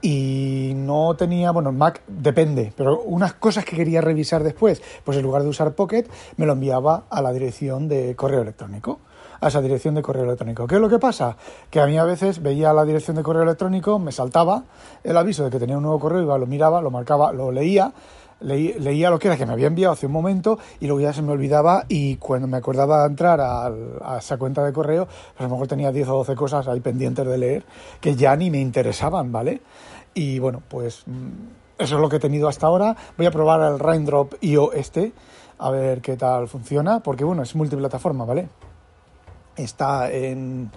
Y 0.00 0.72
no 0.74 1.14
tenía, 1.14 1.52
bueno, 1.52 1.70
en 1.70 1.78
Mac 1.78 2.02
depende, 2.08 2.72
pero 2.76 3.00
unas 3.02 3.34
cosas 3.34 3.64
que 3.64 3.76
quería 3.76 4.00
revisar 4.00 4.42
después, 4.42 4.82
pues 5.04 5.16
en 5.16 5.22
lugar 5.22 5.42
de 5.42 5.48
usar 5.48 5.74
Pocket, 5.74 6.04
me 6.36 6.46
lo 6.46 6.54
enviaba 6.54 7.04
a 7.08 7.22
la 7.22 7.32
dirección 7.32 7.88
de 7.88 8.16
correo 8.16 8.42
electrónico 8.42 8.98
a 9.42 9.48
esa 9.48 9.60
dirección 9.60 9.96
de 9.96 10.02
correo 10.02 10.22
electrónico. 10.22 10.68
¿Qué 10.68 10.76
es 10.76 10.80
lo 10.80 10.88
que 10.88 11.00
pasa? 11.00 11.36
Que 11.68 11.80
a 11.80 11.86
mí 11.86 11.98
a 11.98 12.04
veces 12.04 12.40
veía 12.40 12.72
la 12.72 12.84
dirección 12.84 13.16
de 13.16 13.24
correo 13.24 13.42
electrónico, 13.42 13.98
me 13.98 14.12
saltaba 14.12 14.62
el 15.02 15.16
aviso 15.16 15.44
de 15.44 15.50
que 15.50 15.58
tenía 15.58 15.76
un 15.76 15.82
nuevo 15.82 15.98
correo, 15.98 16.22
iba, 16.22 16.38
lo 16.38 16.46
miraba, 16.46 16.80
lo 16.80 16.92
marcaba, 16.92 17.32
lo 17.32 17.50
leía 17.50 17.92
leía 18.42 19.10
lo 19.10 19.18
que 19.18 19.28
era 19.28 19.36
que 19.36 19.46
me 19.46 19.52
había 19.52 19.66
enviado 19.68 19.92
hace 19.92 20.06
un 20.06 20.12
momento 20.12 20.58
y 20.80 20.86
luego 20.86 21.00
ya 21.00 21.12
se 21.12 21.22
me 21.22 21.32
olvidaba 21.32 21.84
y 21.88 22.16
cuando 22.16 22.46
me 22.46 22.56
acordaba 22.56 23.02
de 23.02 23.08
entrar 23.08 23.40
a, 23.40 24.18
esa 24.18 24.36
cuenta 24.36 24.64
de 24.64 24.72
correo, 24.72 25.06
pues 25.06 25.40
a 25.40 25.44
lo 25.44 25.50
mejor 25.50 25.68
tenía 25.68 25.92
10 25.92 26.08
o 26.08 26.16
12 26.18 26.34
cosas 26.34 26.68
ahí 26.68 26.80
pendientes 26.80 27.26
de 27.26 27.38
leer 27.38 27.64
que 28.00 28.14
ya 28.14 28.36
ni 28.36 28.50
me 28.50 28.60
interesaban, 28.60 29.32
¿vale? 29.32 29.60
Y 30.14 30.38
bueno, 30.38 30.62
pues 30.68 31.04
mm, 31.06 31.82
eso 31.82 31.96
es 31.96 32.00
lo 32.00 32.08
que 32.08 32.16
he 32.16 32.20
tenido 32.20 32.48
hasta 32.48 32.66
ahora. 32.66 32.96
Voy 33.16 33.26
a 33.26 33.30
probar 33.30 33.60
el 33.72 33.78
Raindrop 33.78 34.34
IO 34.40 34.72
este, 34.72 35.12
a 35.58 35.70
ver 35.70 36.00
qué 36.00 36.16
tal 36.16 36.48
funciona, 36.48 37.00
porque 37.00 37.24
bueno, 37.24 37.42
es 37.42 37.54
multiplataforma, 37.54 38.24
¿vale? 38.24 38.48
Está 39.56 40.10
en 40.10 40.70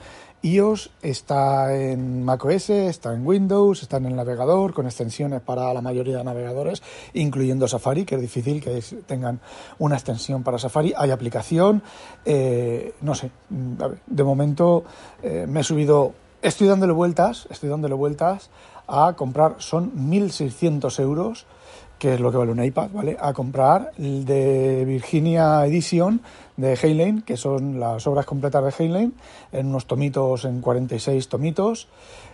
iOS, 0.46 0.92
está 1.02 1.76
en 1.76 2.24
macOS, 2.24 2.70
está 2.70 3.14
en 3.14 3.26
Windows, 3.26 3.82
está 3.82 3.98
en 3.98 4.06
el 4.06 4.16
navegador 4.16 4.74
con 4.74 4.86
extensiones 4.86 5.42
para 5.42 5.74
la 5.74 5.82
mayoría 5.82 6.18
de 6.18 6.24
navegadores, 6.24 6.84
incluyendo 7.14 7.68
Safari, 7.68 8.06
que 8.06 8.16
es 8.16 8.22
difícil 8.22 8.62
que 8.62 8.84
tengan 9.08 9.40
una 9.80 9.96
extensión 9.96 10.44
para 10.44 10.60
Safari. 10.60 10.94
Hay 10.96 11.10
aplicación, 11.10 11.82
eh, 12.26 12.94
no 13.02 13.16
sé, 13.16 13.32
de 13.50 14.24
momento 14.24 14.84
eh, 15.24 15.48
me 15.50 15.62
he 15.62 15.64
subido, 15.64 16.14
estoy 16.42 16.68
dándole 16.68 16.94
vueltas, 16.94 17.48
estoy 17.50 17.70
dándole 17.70 17.96
vueltas 17.96 18.52
a 18.88 19.14
comprar, 19.18 19.56
son 19.58 19.92
1.600 19.96 21.00
euros 21.02 21.48
que 22.06 22.14
es 22.14 22.20
lo 22.20 22.30
que 22.30 22.38
vale 22.38 22.52
un 22.52 22.64
iPad, 22.64 22.92
¿vale? 22.94 23.18
A 23.20 23.34
comprar 23.34 23.92
el 23.98 24.26
de 24.26 24.86
Virginia 24.86 25.66
Edition 25.66 26.22
de 26.56 26.76
Heinlein, 26.76 27.24
que 27.24 27.36
son 27.36 27.80
las 27.80 28.06
obras 28.06 28.28
completas 28.28 28.64
de 28.64 28.84
Heinlein, 28.84 29.16
en 29.52 29.66
unos 29.66 29.88
tomitos, 29.88 30.46
en 30.46 30.62
46 30.62 31.28
tomitos, 31.28 31.88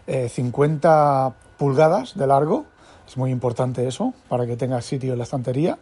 50 0.06 1.28
eh, 1.28 1.44
pulgadas 1.58 2.18
de 2.18 2.28
largo, 2.28 2.66
es 3.08 3.16
muy 3.16 3.32
importante 3.32 3.88
eso, 3.88 4.14
para 4.28 4.46
que 4.46 4.58
tenga 4.58 4.82
sitio 4.82 5.14
en 5.14 5.20
la 5.20 5.24
estantería. 5.24 5.80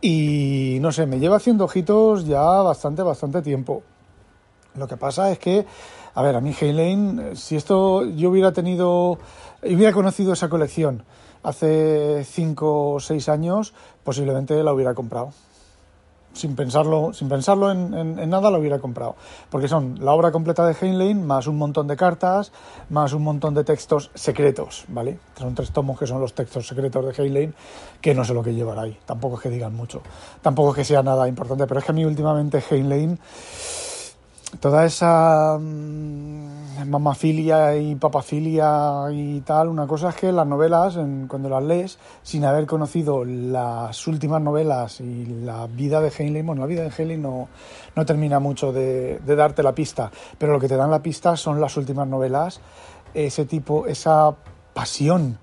Y 0.00 0.78
no 0.80 0.90
sé, 0.90 1.06
me 1.06 1.20
lleva 1.20 1.36
haciendo 1.36 1.66
ojitos 1.66 2.26
ya 2.26 2.42
bastante, 2.42 3.02
bastante 3.04 3.40
tiempo. 3.40 3.84
Lo 4.74 4.88
que 4.88 4.96
pasa 4.96 5.30
es 5.30 5.38
que, 5.38 5.64
a 6.12 6.22
ver, 6.22 6.34
a 6.34 6.40
mí 6.40 6.52
Heinlein, 6.60 7.20
eh, 7.20 7.36
si 7.36 7.54
esto 7.54 8.04
yo 8.04 8.30
hubiera 8.30 8.50
tenido, 8.50 9.20
hubiera 9.62 9.92
conocido 9.92 10.32
esa 10.32 10.48
colección, 10.48 11.04
hace 11.42 12.24
5 12.24 12.92
o 12.94 13.00
6 13.00 13.28
años 13.28 13.74
posiblemente 14.04 14.62
la 14.62 14.72
hubiera 14.72 14.94
comprado. 14.94 15.30
Sin 16.34 16.56
pensarlo, 16.56 17.12
sin 17.12 17.28
pensarlo 17.28 17.70
en, 17.70 18.30
nada 18.30 18.50
la 18.50 18.58
hubiera 18.58 18.78
comprado. 18.78 19.16
Porque 19.50 19.68
son 19.68 20.02
la 20.02 20.12
obra 20.12 20.32
completa 20.32 20.66
de 20.66 20.74
Heinlein, 20.80 21.26
más 21.26 21.46
un 21.46 21.58
montón 21.58 21.86
de 21.88 21.94
cartas, 21.94 22.52
más 22.88 23.12
un 23.12 23.22
montón 23.22 23.52
de 23.52 23.64
textos 23.64 24.10
secretos, 24.14 24.86
¿vale? 24.88 25.18
Son 25.38 25.54
tres 25.54 25.72
tomos 25.72 25.98
que 25.98 26.06
son 26.06 26.22
los 26.22 26.32
textos 26.32 26.66
secretos 26.66 27.04
de 27.04 27.22
Heinlein, 27.22 27.54
que 28.00 28.14
no 28.14 28.24
sé 28.24 28.32
lo 28.32 28.42
que 28.42 28.54
llevará 28.54 28.82
ahí. 28.82 28.98
Tampoco 29.04 29.36
es 29.36 29.42
que 29.42 29.50
digan 29.50 29.74
mucho. 29.74 30.00
Tampoco 30.40 30.70
es 30.70 30.76
que 30.76 30.84
sea 30.84 31.02
nada 31.02 31.28
importante. 31.28 31.66
Pero 31.66 31.80
es 31.80 31.84
que 31.84 31.92
a 31.92 31.94
mí 31.94 32.04
últimamente 32.06 32.64
Heinlein 32.70 33.18
toda 34.60 34.84
esa 34.84 35.58
mm, 35.58 36.88
mamafilia 36.88 37.76
y 37.76 37.94
papafilia 37.94 39.06
y 39.10 39.40
tal, 39.40 39.68
una 39.68 39.86
cosa 39.86 40.10
es 40.10 40.16
que 40.16 40.32
las 40.32 40.46
novelas, 40.46 40.98
cuando 41.28 41.48
las 41.48 41.62
lees, 41.62 41.98
sin 42.22 42.44
haber 42.44 42.66
conocido 42.66 43.24
las 43.24 44.06
últimas 44.06 44.42
novelas 44.42 45.00
y 45.00 45.26
la 45.26 45.66
vida 45.66 46.00
de 46.00 46.10
Heinlein, 46.10 46.46
bueno, 46.46 46.62
la 46.62 46.66
vida 46.66 46.82
de 46.82 46.90
Heinlein 46.90 47.22
no, 47.22 47.48
no 47.94 48.06
termina 48.06 48.38
mucho 48.40 48.72
de, 48.72 49.20
darte 49.24 49.62
la 49.62 49.74
pista, 49.74 50.10
pero 50.38 50.52
lo 50.52 50.60
que 50.60 50.68
te 50.68 50.76
dan 50.76 50.90
la 50.90 51.02
pista 51.02 51.36
son 51.36 51.60
las 51.60 51.76
últimas 51.76 52.06
novelas, 52.08 52.60
ese 53.14 53.44
tipo, 53.44 53.86
esa 53.86 54.34
pasión 54.72 55.38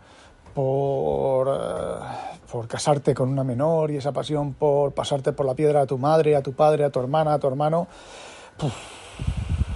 por, 0.54 1.48
eh, 1.48 2.06
por 2.52 2.68
casarte 2.68 3.14
con 3.14 3.30
una 3.30 3.44
menor 3.44 3.92
y 3.92 3.98
esa 3.98 4.12
pasión 4.12 4.54
por 4.54 4.92
pasarte 4.94 5.34
por 5.34 5.46
la 5.46 5.54
piedra 5.54 5.82
a 5.82 5.86
tu 5.86 5.98
madre, 5.98 6.36
a 6.36 6.42
tu 6.42 6.54
padre, 6.54 6.84
a 6.84 6.90
tu 6.90 7.00
hermana, 7.00 7.34
a 7.34 7.40
tu 7.40 7.48
hermano 7.48 7.88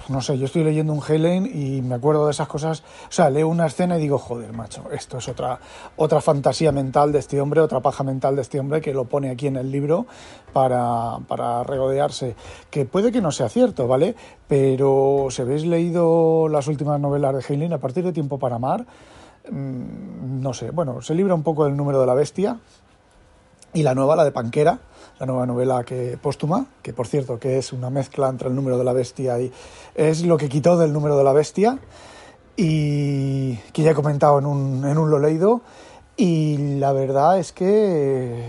no 0.08 0.20
sé, 0.20 0.36
yo 0.38 0.44
estoy 0.46 0.64
leyendo 0.64 0.92
un 0.92 1.02
Helen 1.06 1.46
y 1.46 1.80
me 1.80 1.94
acuerdo 1.94 2.26
de 2.26 2.32
esas 2.32 2.46
cosas, 2.46 2.82
o 3.08 3.12
sea, 3.12 3.30
leo 3.30 3.48
una 3.48 3.66
escena 3.66 3.96
y 3.96 4.00
digo, 4.00 4.18
joder, 4.18 4.52
macho, 4.52 4.84
esto 4.92 5.18
es 5.18 5.28
otra, 5.28 5.58
otra 5.96 6.20
fantasía 6.20 6.72
mental 6.72 7.12
de 7.12 7.20
este 7.20 7.40
hombre, 7.40 7.60
otra 7.60 7.80
paja 7.80 8.04
mental 8.04 8.36
de 8.36 8.42
este 8.42 8.60
hombre 8.60 8.80
que 8.80 8.92
lo 8.92 9.04
pone 9.06 9.30
aquí 9.30 9.46
en 9.46 9.56
el 9.56 9.70
libro 9.70 10.06
para, 10.52 11.18
para 11.26 11.64
regodearse, 11.64 12.36
que 12.70 12.84
puede 12.84 13.12
que 13.12 13.20
no 13.20 13.32
sea 13.32 13.48
cierto, 13.48 13.88
¿vale? 13.88 14.14
Pero 14.46 15.28
si 15.30 15.42
habéis 15.42 15.64
leído 15.64 16.48
las 16.48 16.68
últimas 16.68 17.00
novelas 17.00 17.34
de 17.34 17.54
Helen 17.54 17.72
a 17.72 17.78
partir 17.78 18.04
de 18.04 18.12
Tiempo 18.12 18.38
para 18.38 18.56
Amar, 18.56 18.84
mm, 19.50 20.42
no 20.42 20.52
sé, 20.52 20.70
bueno, 20.70 21.00
se 21.00 21.14
libra 21.14 21.34
un 21.34 21.42
poco 21.42 21.64
del 21.64 21.76
número 21.76 22.00
de 22.00 22.06
la 22.06 22.14
bestia 22.14 22.58
y 23.72 23.82
la 23.82 23.94
nueva, 23.94 24.16
la 24.16 24.24
de 24.24 24.32
Panquera, 24.32 24.78
la 25.18 25.26
nueva 25.26 25.46
novela 25.46 25.84
que 25.84 26.18
póstuma, 26.20 26.66
que 26.82 26.92
por 26.92 27.06
cierto 27.06 27.38
que 27.38 27.58
es 27.58 27.72
una 27.72 27.90
mezcla 27.90 28.28
entre 28.28 28.48
el 28.48 28.54
número 28.54 28.78
de 28.78 28.84
la 28.84 28.92
bestia 28.92 29.40
y 29.40 29.52
es 29.94 30.24
lo 30.24 30.36
que 30.36 30.48
quitó 30.48 30.76
del 30.76 30.92
número 30.92 31.16
de 31.16 31.24
la 31.24 31.32
bestia 31.32 31.78
y 32.56 33.56
que 33.72 33.82
ya 33.82 33.92
he 33.92 33.94
comentado 33.94 34.38
en 34.38 34.46
un, 34.46 34.84
en 34.86 34.98
un 34.98 35.10
lo 35.10 35.18
leído. 35.18 35.60
Y 36.16 36.78
la 36.78 36.92
verdad 36.92 37.38
es 37.38 37.52
que 37.52 38.44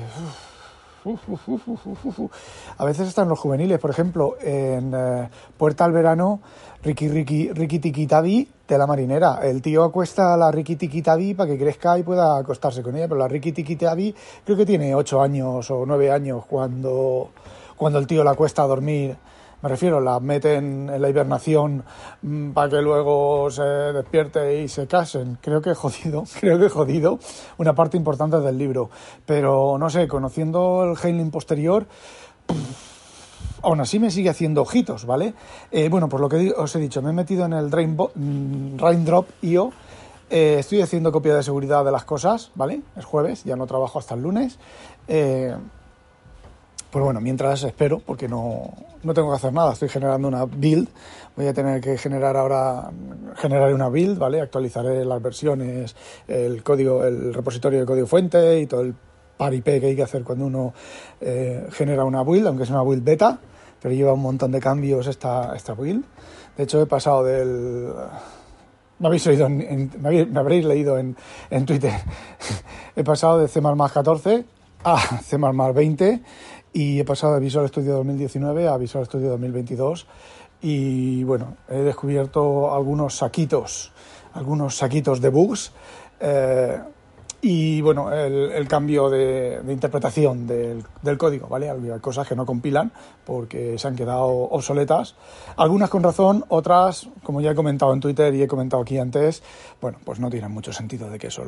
a 2.77 2.85
veces 2.85 3.07
están 3.07 3.29
los 3.29 3.39
juveniles, 3.39 3.79
por 3.79 3.91
ejemplo, 3.91 4.35
en 4.41 4.93
eh, 4.95 5.29
Puerta 5.57 5.85
al 5.85 5.91
Verano, 5.91 6.39
Ricky 6.83 7.07
Ricky 7.07 7.51
Ricky 7.51 7.79
Tiki 7.79 8.07
Tabi 8.07 8.47
de 8.67 8.77
la 8.77 8.87
marinera. 8.87 9.39
El 9.43 9.61
tío 9.61 9.83
acuesta 9.83 10.33
a 10.33 10.37
la 10.37 10.51
Ricky 10.51 10.75
Tiki 10.75 11.01
Tabi 11.01 11.33
para 11.33 11.51
que 11.51 11.57
crezca 11.57 11.97
y 11.99 12.03
pueda 12.03 12.37
acostarse 12.37 12.81
con 12.81 12.95
ella, 12.95 13.07
pero 13.07 13.19
la 13.19 13.27
Ricky 13.27 13.51
Tiki 13.51 13.75
Tabi 13.75 14.15
creo 14.43 14.57
que 14.57 14.65
tiene 14.65 14.95
8 14.95 15.21
años 15.21 15.69
o 15.69 15.85
9 15.85 16.11
años 16.11 16.45
cuando, 16.45 17.29
cuando 17.75 17.99
el 17.99 18.07
tío 18.07 18.23
la 18.23 18.31
acuesta 18.31 18.63
a 18.63 18.67
dormir 18.67 19.15
me 19.61 19.69
refiero, 19.69 19.99
la 19.99 20.19
meten 20.19 20.89
en 20.89 21.01
la 21.01 21.09
hibernación 21.09 21.83
mm, 22.21 22.51
para 22.51 22.69
que 22.69 22.81
luego 22.81 23.49
se 23.49 23.63
despierte 23.63 24.61
y 24.61 24.67
se 24.67 24.87
casen. 24.87 25.37
Creo 25.41 25.61
que 25.61 25.73
jodido, 25.73 26.23
creo 26.39 26.59
que 26.59 26.69
jodido 26.69 27.19
una 27.57 27.73
parte 27.73 27.97
importante 27.97 28.39
del 28.39 28.57
libro. 28.57 28.89
Pero 29.25 29.77
no 29.77 29.89
sé, 29.89 30.07
conociendo 30.07 30.83
el 30.83 30.97
Heinlein 30.97 31.31
posterior, 31.31 31.85
aún 33.61 33.81
así 33.81 33.99
me 33.99 34.11
sigue 34.11 34.29
haciendo 34.29 34.61
ojitos, 34.61 35.05
¿vale? 35.05 35.33
Eh, 35.71 35.89
bueno, 35.89 36.07
por 36.07 36.19
lo 36.19 36.29
que 36.29 36.53
os 36.55 36.75
he 36.75 36.79
dicho, 36.79 37.01
me 37.01 37.09
he 37.09 37.13
metido 37.13 37.45
en 37.45 37.53
el 37.53 37.67
mm, 37.67 38.77
Raindrop 38.77 39.27
IO. 39.41 39.71
Eh, 40.29 40.57
estoy 40.59 40.81
haciendo 40.81 41.11
copia 41.11 41.35
de 41.35 41.43
seguridad 41.43 41.85
de 41.85 41.91
las 41.91 42.03
cosas, 42.03 42.51
¿vale? 42.55 42.81
Es 42.95 43.05
jueves, 43.05 43.43
ya 43.43 43.55
no 43.55 43.67
trabajo 43.67 43.99
hasta 43.99 44.15
el 44.15 44.21
lunes. 44.21 44.57
Eh, 45.07 45.55
pues 46.95 47.03
bueno, 47.03 47.19
mientras 47.19 47.61
espero, 47.63 47.99
porque 47.99 48.29
no, 48.29 48.73
no 49.03 49.13
tengo 49.13 49.29
que 49.29 49.35
hacer 49.35 49.51
nada, 49.51 49.73
estoy 49.73 49.89
generando 49.89 50.29
una 50.29 50.45
build, 50.45 50.87
voy 51.35 51.45
a 51.45 51.53
tener 51.53 51.81
que 51.81 51.97
generar 51.97 52.37
ahora, 52.37 52.89
generar 53.35 53.73
una 53.73 53.89
build, 53.89 54.17
¿vale? 54.17 54.39
Actualizaré 54.39 55.03
las 55.03 55.21
versiones, 55.21 55.93
el 56.25 56.63
código, 56.63 57.03
el 57.03 57.33
repositorio 57.33 57.81
de 57.81 57.85
código 57.85 58.07
fuente 58.07 58.61
y 58.61 58.65
todo 58.65 58.79
el 58.79 58.95
paripé 59.35 59.81
que 59.81 59.87
hay 59.87 59.95
que 59.97 60.03
hacer 60.03 60.23
cuando 60.23 60.45
uno 60.45 60.73
eh, 61.19 61.67
genera 61.73 62.05
una 62.05 62.23
build, 62.23 62.47
aunque 62.47 62.63
es 62.63 62.69
una 62.69 62.81
build 62.81 63.03
beta, 63.03 63.39
pero 63.81 63.93
lleva 63.93 64.13
un 64.13 64.21
montón 64.21 64.53
de 64.53 64.61
cambios 64.61 65.07
esta, 65.07 65.53
esta 65.53 65.73
build. 65.73 66.05
De 66.55 66.63
hecho, 66.63 66.81
he 66.81 66.85
pasado 66.85 67.25
del... 67.25 67.91
Me 68.99 69.07
habéis 69.07 69.27
oído 69.27 69.49
me, 69.49 70.29
habréis 70.33 70.63
leído 70.63 70.97
en, 70.97 71.17
en 71.49 71.65
Twitter. 71.65 71.91
he 72.95 73.03
pasado 73.03 73.39
de 73.39 73.49
C++ 73.49 73.59
14 73.59 74.45
a 74.85 74.97
C++ 75.21 75.37
20 75.37 76.21
y 76.75 76.99
he 76.99 77.05
pasado 77.05 77.35
de 77.35 77.39
Visual 77.39 77.69
Studio 77.69 77.93
2019 77.93 78.67
a 78.67 78.75
Visual 78.75 79.05
Studio 79.05 79.29
2022 79.29 80.05
y 80.61 81.23
bueno, 81.23 81.55
he 81.69 81.77
descubierto 81.77 82.75
algunos 82.75 83.15
saquitos, 83.15 83.93
algunos 84.33 84.75
saquitos 84.75 85.21
de 85.21 85.29
bugs 85.29 85.71
eh, 86.19 86.77
y 87.41 87.79
bueno, 87.79 88.11
el, 88.11 88.67
cambio 88.67 89.09
de, 89.09 89.61
interpretación 89.69 90.47
del, 90.47 90.83
del, 91.01 91.17
código, 91.17 91.47
¿vale? 91.47 91.69
Hay 91.69 91.99
cosas 92.01 92.27
que 92.27 92.35
no 92.35 92.45
compilan 92.45 92.91
porque 93.23 93.77
se 93.77 93.87
han 93.87 93.95
quedado 93.95 94.25
obsoletas, 94.25 95.15
algunas 95.55 95.89
con 95.89 96.03
razón, 96.03 96.43
otras, 96.49 97.07
como 97.23 97.39
ya 97.39 97.51
he 97.51 97.55
comentado 97.55 97.93
en 97.93 98.01
Twitter 98.01 98.33
y 98.33 98.41
he 98.41 98.47
comentado 98.47 98.83
aquí 98.83 98.97
antes, 98.97 99.43
bueno, 99.79 99.99
pues 100.03 100.19
no 100.19 100.29
tienen 100.29 100.51
mucho 100.51 100.73
sentido 100.73 101.09
de 101.09 101.19
que 101.19 101.27
eso 101.27 101.45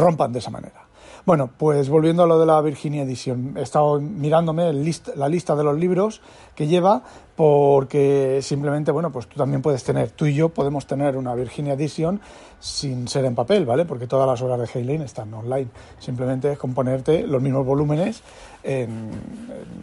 rompan 0.00 0.32
de 0.32 0.38
esa 0.38 0.50
manera. 0.50 0.86
Bueno, 1.26 1.50
pues 1.58 1.88
volviendo 1.88 2.22
a 2.22 2.26
lo 2.26 2.38
de 2.38 2.46
la 2.46 2.60
Virginia 2.60 3.02
Edition, 3.02 3.54
he 3.56 3.62
estado 3.62 4.00
mirándome 4.00 4.72
la 4.72 5.28
lista 5.28 5.56
de 5.56 5.64
los 5.64 5.76
libros 5.76 6.22
que 6.54 6.68
lleva 6.68 7.02
porque 7.34 8.38
simplemente, 8.42 8.92
bueno, 8.92 9.10
pues 9.10 9.26
tú 9.26 9.36
también 9.36 9.60
puedes 9.60 9.82
tener, 9.82 10.12
tú 10.12 10.26
y 10.26 10.34
yo 10.34 10.50
podemos 10.50 10.86
tener 10.86 11.16
una 11.16 11.34
Virginia 11.34 11.72
Edition 11.72 12.20
sin 12.60 13.08
ser 13.08 13.24
en 13.24 13.34
papel, 13.34 13.66
¿vale? 13.66 13.84
Porque 13.84 14.06
todas 14.06 14.28
las 14.28 14.40
obras 14.40 14.60
de 14.60 14.68
Heinlein 14.72 15.02
están 15.02 15.34
online. 15.34 15.66
Simplemente 15.98 16.52
es 16.52 16.58
componerte 16.58 17.26
los 17.26 17.42
mismos 17.42 17.66
volúmenes 17.66 18.22
en, 18.62 19.10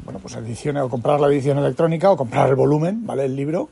bueno, 0.05 0.19
pues 0.21 0.37
ediciones 0.37 0.83
o 0.83 0.89
comprar 0.89 1.19
la 1.19 1.27
edición 1.27 1.57
electrónica 1.57 2.09
o 2.09 2.15
comprar 2.15 2.47
el 2.47 2.55
volumen, 2.55 3.05
¿vale? 3.05 3.25
El 3.25 3.35
libro 3.35 3.67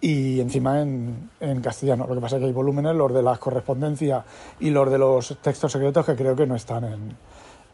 y 0.00 0.40
encima 0.40 0.82
en, 0.82 1.30
en, 1.40 1.60
castellano. 1.60 2.06
Lo 2.06 2.14
que 2.14 2.20
pasa 2.20 2.36
es 2.36 2.40
que 2.40 2.46
hay 2.46 2.52
volúmenes, 2.52 2.94
los 2.94 3.12
de 3.12 3.22
las 3.22 3.38
correspondencias 3.38 4.24
y 4.60 4.70
los 4.70 4.90
de 4.90 4.98
los 4.98 5.36
textos 5.40 5.72
secretos 5.72 6.04
que 6.04 6.14
creo 6.14 6.36
que 6.36 6.46
no 6.46 6.54
están 6.54 6.84
en, 6.84 7.16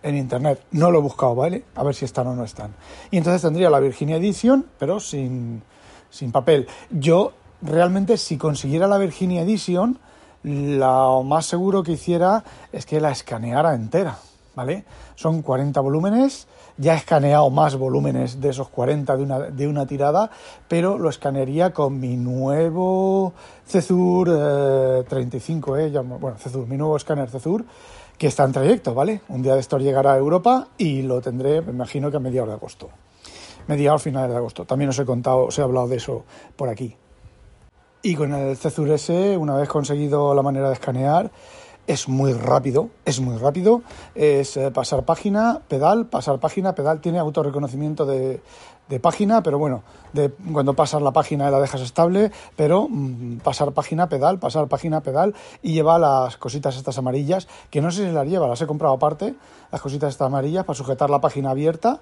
en 0.02 0.16
internet. 0.16 0.64
No 0.72 0.90
lo 0.90 0.98
he 0.98 1.02
buscado, 1.02 1.34
¿vale? 1.34 1.64
A 1.74 1.82
ver 1.82 1.94
si 1.94 2.04
están 2.04 2.26
o 2.26 2.34
no 2.34 2.44
están. 2.44 2.74
Y 3.10 3.16
entonces 3.16 3.42
tendría 3.42 3.70
la 3.70 3.80
Virginia 3.80 4.16
Edition, 4.16 4.66
pero 4.78 5.00
sin, 5.00 5.62
sin 6.10 6.32
papel. 6.32 6.68
Yo 6.90 7.32
realmente 7.60 8.16
si 8.16 8.36
consiguiera 8.36 8.86
la 8.86 8.98
Virginia 8.98 9.42
Edition, 9.42 9.98
lo 10.42 11.22
más 11.22 11.46
seguro 11.46 11.82
que 11.82 11.92
hiciera 11.92 12.44
es 12.72 12.86
que 12.86 13.00
la 13.00 13.10
escaneara 13.10 13.74
entera, 13.74 14.18
¿vale? 14.54 14.84
Son 15.14 15.42
40 15.42 15.80
volúmenes 15.80 16.48
ya 16.76 16.94
he 16.94 16.96
escaneado 16.96 17.48
más 17.50 17.76
volúmenes 17.76 18.40
de 18.40 18.50
esos 18.50 18.68
40 18.68 19.16
de 19.16 19.22
una, 19.22 19.38
de 19.38 19.68
una 19.68 19.86
tirada, 19.86 20.30
pero 20.68 20.98
lo 20.98 21.08
escanearía 21.08 21.72
con 21.72 21.98
mi 22.00 22.16
nuevo 22.16 23.32
Cezur 23.66 25.04
35, 25.08 25.76
eh, 25.78 25.90
bueno, 25.90 26.36
Cezur, 26.38 26.66
mi 26.66 26.76
nuevo 26.76 26.96
escáner 26.96 27.30
Cezur, 27.30 27.64
que 28.18 28.26
está 28.26 28.44
en 28.44 28.52
trayecto, 28.52 28.94
¿vale? 28.94 29.22
Un 29.28 29.42
día 29.42 29.54
de 29.54 29.60
esto 29.60 29.78
llegará 29.78 30.14
a 30.14 30.18
Europa 30.18 30.68
y 30.78 31.02
lo 31.02 31.20
tendré, 31.20 31.60
me 31.62 31.72
imagino 31.72 32.10
que 32.10 32.16
a 32.16 32.20
mediados 32.20 32.48
de 32.48 32.54
agosto. 32.54 32.90
Mediados 33.66 34.02
finales 34.02 34.30
de 34.30 34.36
agosto. 34.36 34.64
También 34.64 34.90
os 34.90 34.98
he 34.98 35.04
contado, 35.04 35.46
os 35.46 35.58
he 35.58 35.62
hablado 35.62 35.88
de 35.88 35.96
eso 35.96 36.24
por 36.56 36.68
aquí. 36.68 36.96
Y 38.02 38.16
con 38.16 38.34
el 38.34 38.56
Cezur 38.56 38.90
S, 38.90 39.36
una 39.36 39.56
vez 39.56 39.68
conseguido 39.68 40.34
la 40.34 40.42
manera 40.42 40.68
de 40.68 40.74
escanear, 40.74 41.30
es 41.86 42.08
muy 42.08 42.32
rápido, 42.32 42.90
es 43.04 43.20
muy 43.20 43.36
rápido, 43.36 43.82
es 44.14 44.56
eh, 44.56 44.70
pasar 44.70 45.04
página, 45.04 45.62
pedal, 45.68 46.06
pasar 46.06 46.38
página, 46.38 46.74
pedal, 46.74 47.00
tiene 47.00 47.18
autorreconocimiento 47.18 48.06
de, 48.06 48.40
de 48.88 49.00
página, 49.00 49.42
pero 49.42 49.58
bueno, 49.58 49.82
de, 50.12 50.30
cuando 50.52 50.74
pasas 50.74 51.02
la 51.02 51.12
página 51.12 51.50
la 51.50 51.60
dejas 51.60 51.80
estable, 51.80 52.30
pero 52.56 52.88
mm, 52.88 53.38
pasar 53.38 53.72
página, 53.72 54.08
pedal, 54.08 54.38
pasar 54.38 54.68
página, 54.68 55.00
pedal, 55.00 55.34
y 55.62 55.72
lleva 55.72 55.98
las 55.98 56.36
cositas 56.36 56.76
estas 56.76 56.98
amarillas, 56.98 57.48
que 57.70 57.80
no 57.80 57.90
sé 57.90 58.06
si 58.06 58.12
las 58.12 58.26
lleva, 58.26 58.46
las 58.46 58.60
he 58.60 58.66
comprado 58.66 58.94
aparte, 58.94 59.34
las 59.70 59.80
cositas 59.80 60.10
estas 60.10 60.26
amarillas 60.26 60.64
para 60.64 60.76
sujetar 60.76 61.10
la 61.10 61.20
página 61.20 61.50
abierta 61.50 62.00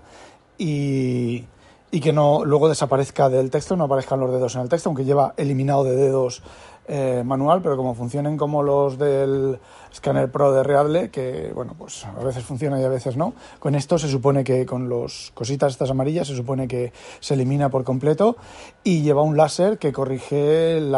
y, 0.59 1.45
y 1.91 2.01
que 2.01 2.13
no 2.13 2.45
luego 2.45 2.69
desaparezca 2.69 3.29
del 3.29 3.51
texto, 3.51 3.77
no 3.77 3.85
aparezcan 3.85 4.21
los 4.21 4.31
dedos 4.31 4.55
en 4.57 4.63
el 4.63 4.69
texto, 4.69 4.89
aunque 4.89 5.05
lleva 5.05 5.35
eliminado 5.37 5.85
de 5.85 5.97
dedos 5.97 6.43
eh, 6.93 7.23
manual, 7.25 7.63
pero 7.63 7.77
como 7.77 7.95
funcionen 7.95 8.37
como 8.37 8.65
los 8.65 8.99
del 8.99 9.61
Scanner 9.95 10.29
Pro 10.29 10.53
de 10.53 10.65
Readle, 10.65 11.11
que 11.11 11.53
bueno, 11.55 11.77
pues 11.79 12.05
a 12.05 12.25
veces 12.25 12.43
funciona 12.43 12.81
y 12.81 12.85
a 12.85 12.89
veces 12.89 13.17
no, 13.17 13.33
con 13.61 13.77
esto 13.77 13.97
se 13.97 14.09
supone 14.09 14.43
que 14.43 14.67
con 14.67 14.89
los 14.89 15.31
cositas 15.33 15.71
estas 15.71 15.93
amarillas 15.93 16.27
se 16.27 16.35
supone 16.35 16.67
que 16.67 16.93
se 17.21 17.35
elimina 17.35 17.69
por 17.69 17.85
completo 17.85 18.37
y 18.83 19.03
lleva 19.03 19.23
un 19.23 19.37
láser 19.37 19.79
que 19.79 19.93
corrige 19.93 20.79
el 20.79 20.93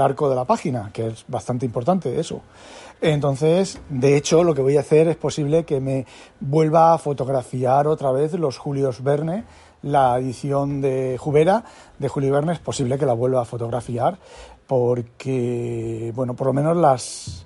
arco 0.00 0.30
de 0.30 0.36
la 0.36 0.46
página, 0.46 0.88
que 0.90 1.08
es 1.08 1.26
bastante 1.28 1.66
importante 1.66 2.18
eso. 2.18 2.40
Entonces, 3.02 3.78
de 3.90 4.16
hecho, 4.16 4.42
lo 4.42 4.54
que 4.54 4.62
voy 4.62 4.78
a 4.78 4.80
hacer 4.80 5.06
es 5.08 5.16
posible 5.16 5.64
que 5.64 5.80
me 5.80 6.06
vuelva 6.40 6.94
a 6.94 6.98
fotografiar 6.98 7.86
otra 7.88 8.10
vez 8.10 8.32
los 8.32 8.56
Julios 8.56 9.02
Verne 9.02 9.44
la 9.82 10.18
edición 10.18 10.80
de 10.80 11.16
Jubera 11.18 11.64
de 11.98 12.08
Julio 12.08 12.32
Verne, 12.32 12.52
es 12.52 12.58
posible 12.58 12.98
que 12.98 13.06
la 13.06 13.12
vuelva 13.12 13.42
a 13.42 13.44
fotografiar 13.44 14.18
porque, 14.70 16.12
bueno, 16.14 16.34
por 16.34 16.46
lo 16.46 16.52
menos 16.52 16.76
las, 16.76 17.44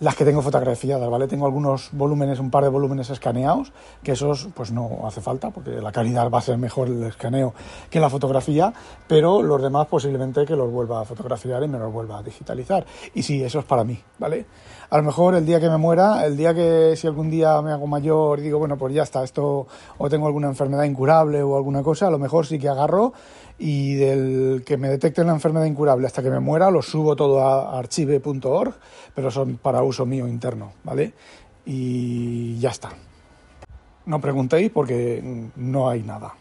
las 0.00 0.16
que 0.16 0.24
tengo 0.24 0.42
fotografiadas, 0.42 1.08
¿vale? 1.08 1.28
Tengo 1.28 1.46
algunos 1.46 1.90
volúmenes, 1.92 2.40
un 2.40 2.50
par 2.50 2.64
de 2.64 2.68
volúmenes 2.68 3.10
escaneados, 3.10 3.72
que 4.02 4.10
esos 4.10 4.48
pues 4.52 4.72
no 4.72 5.06
hace 5.06 5.20
falta, 5.20 5.50
porque 5.50 5.70
la 5.70 5.92
calidad 5.92 6.28
va 6.30 6.38
a 6.38 6.40
ser 6.40 6.58
mejor 6.58 6.88
el 6.88 7.04
escaneo 7.04 7.54
que 7.88 8.00
la 8.00 8.10
fotografía, 8.10 8.72
pero 9.06 9.40
los 9.40 9.62
demás 9.62 9.86
posiblemente 9.86 10.44
que 10.44 10.56
los 10.56 10.68
vuelva 10.72 11.02
a 11.02 11.04
fotografiar 11.04 11.62
y 11.62 11.68
me 11.68 11.78
los 11.78 11.92
vuelva 11.92 12.18
a 12.18 12.22
digitalizar. 12.24 12.84
Y 13.14 13.22
sí, 13.22 13.40
eso 13.44 13.60
es 13.60 13.64
para 13.64 13.84
mí, 13.84 13.96
¿vale? 14.18 14.44
A 14.90 14.96
lo 14.96 15.04
mejor 15.04 15.36
el 15.36 15.46
día 15.46 15.60
que 15.60 15.70
me 15.70 15.78
muera, 15.78 16.26
el 16.26 16.36
día 16.36 16.52
que 16.54 16.94
si 16.96 17.06
algún 17.06 17.30
día 17.30 17.62
me 17.62 17.70
hago 17.70 17.86
mayor 17.86 18.40
y 18.40 18.42
digo, 18.42 18.58
bueno, 18.58 18.76
pues 18.76 18.92
ya 18.92 19.04
está, 19.04 19.22
esto, 19.22 19.68
o 19.96 20.10
tengo 20.10 20.26
alguna 20.26 20.48
enfermedad 20.48 20.82
incurable 20.82 21.40
o 21.40 21.56
alguna 21.56 21.84
cosa, 21.84 22.08
a 22.08 22.10
lo 22.10 22.18
mejor 22.18 22.46
sí 22.46 22.58
que 22.58 22.68
agarro 22.68 23.12
y 23.58 23.94
del 23.94 24.62
que 24.64 24.76
me 24.76 24.88
detecte 24.88 25.22
una 25.22 25.32
enfermedad 25.32 25.66
incurable 25.66 26.06
hasta 26.06 26.22
que 26.22 26.30
me 26.30 26.40
muera 26.40 26.70
lo 26.70 26.82
subo 26.82 27.14
todo 27.14 27.40
a 27.40 27.78
archive.org, 27.78 28.74
pero 29.14 29.30
son 29.30 29.58
para 29.58 29.82
uso 29.82 30.04
mío 30.06 30.26
interno, 30.26 30.72
¿vale? 30.82 31.12
Y 31.64 32.58
ya 32.58 32.70
está. 32.70 32.90
No 34.06 34.20
preguntéis 34.20 34.70
porque 34.70 35.22
no 35.56 35.88
hay 35.88 36.02
nada. 36.02 36.34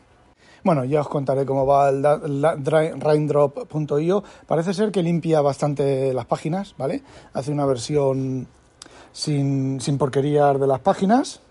Bueno, 0.64 0.86
ya 0.86 1.02
os 1.02 1.10
contaré 1.10 1.46
cómo 1.46 1.66
va 1.66 1.90
el 1.90 3.02
raindrop.io. 3.02 4.24
Parece 4.48 4.74
ser 4.74 4.92
que 4.92 5.04
limpia 5.04 5.42
bastante 5.42 6.14
las 6.14 6.26
páginas, 6.26 6.74
¿vale? 6.78 7.04
Hace 7.34 7.52
una 7.52 7.66
versión 7.66 8.48
sin, 9.12 9.82
sin 9.82 9.98
porquerías 9.98 10.60
de 10.60 10.68
las 10.68 10.80
páginas. 10.80 11.42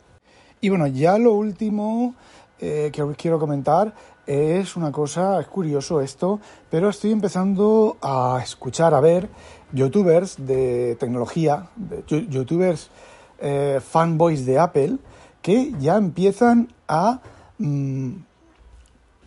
Y 0.62 0.71
bueno, 0.71 0.87
ya 0.87 1.19
lo 1.19 1.33
último 1.33 2.14
eh, 2.59 2.90
que 2.92 3.02
os 3.02 3.16
quiero 3.16 3.38
comentar 3.40 3.92
es 4.26 4.76
una 4.76 4.93
cosa, 4.93 5.41
es 5.41 5.47
curioso 5.47 6.00
esto, 6.00 6.41
pero 6.71 6.88
estoy 6.88 7.12
empezando 7.12 7.97
a 8.00 8.41
escuchar, 8.43 8.95
a 8.95 9.00
ver 9.00 9.29
youtubers 9.73 10.37
de 10.47 10.97
tecnología, 11.00 11.69
youtubers 12.07 12.91
eh, 13.38 13.81
fanboys 13.83 14.47
de 14.47 14.59
Apple, 14.59 14.99
que 15.41 15.73
ya 15.79 15.97
empiezan 15.97 16.73
a 16.87 17.21
mm, 17.59 18.12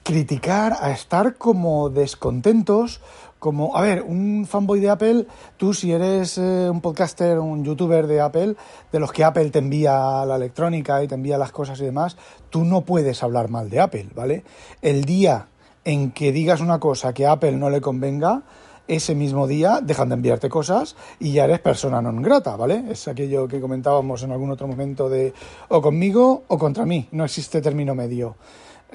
criticar, 0.04 0.78
a 0.80 0.92
estar 0.92 1.36
como 1.36 1.90
descontentos 1.90 3.02
como, 3.39 3.75
a 3.75 3.82
ver, 3.82 4.01
un 4.01 4.46
fanboy 4.48 4.80
de 4.80 4.89
Apple, 4.89 5.27
tú 5.58 5.74
si 5.74 5.92
eres 5.92 6.38
eh, 6.38 6.70
un 6.70 6.82
podcaster, 6.82 7.38
un 7.39 7.63
youtuber 7.63 8.08
de 8.08 8.22
Apple, 8.22 8.56
de 8.92 9.00
los 9.00 9.12
que 9.12 9.24
Apple 9.24 9.50
te 9.51 9.60
envía 9.60 10.25
la 10.25 10.36
electrónica 10.36 11.04
y 11.04 11.08
te 11.08 11.15
envía 11.15 11.38
las 11.38 11.51
cosas 11.51 11.80
y 11.82 11.86
demás, 11.86 12.18
tú 12.50 12.63
no 12.63 12.82
puedes 12.82 13.22
hablar 13.24 13.50
mal 13.50 13.70
de 13.70 13.80
Apple, 13.80 14.08
¿vale? 14.15 14.44
El 14.82 15.06
día 15.06 15.48
en 15.84 16.12
que 16.12 16.32
digas 16.32 16.62
una 16.62 16.80
cosa 16.80 17.13
que 17.13 17.25
a 17.25 17.34
Apple 17.34 17.54
no 17.54 17.70
le 17.70 17.82
convenga, 17.82 18.44
ese 18.88 19.15
mismo 19.15 19.48
día 19.48 19.80
dejan 19.82 20.10
de 20.10 20.15
enviarte 20.15 20.50
cosas 20.50 20.96
y 21.20 21.32
ya 21.32 21.46
eres 21.46 21.60
persona 21.60 22.01
non 22.01 22.22
grata, 22.22 22.56
¿vale? 22.56 22.86
Es 22.89 23.08
aquello 23.08 23.48
que 23.50 23.62
comentábamos 23.62 24.22
en 24.22 24.32
algún 24.32 24.51
otro 24.51 24.68
momento 24.68 25.10
de 25.10 25.34
o 25.70 25.82
conmigo 25.82 26.46
o 26.48 26.58
contra 26.58 26.86
mí, 26.86 27.10
no 27.12 27.25
existe 27.25 27.62
término 27.62 27.96
medio. 27.96 28.38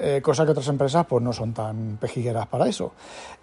Eh, 0.03 0.19
cosa 0.19 0.45
que 0.45 0.51
otras 0.51 0.67
empresas 0.67 1.05
pues 1.05 1.21
no 1.21 1.31
son 1.31 1.53
tan 1.53 1.97
pejigueras 2.01 2.47
para 2.47 2.67
eso. 2.67 2.93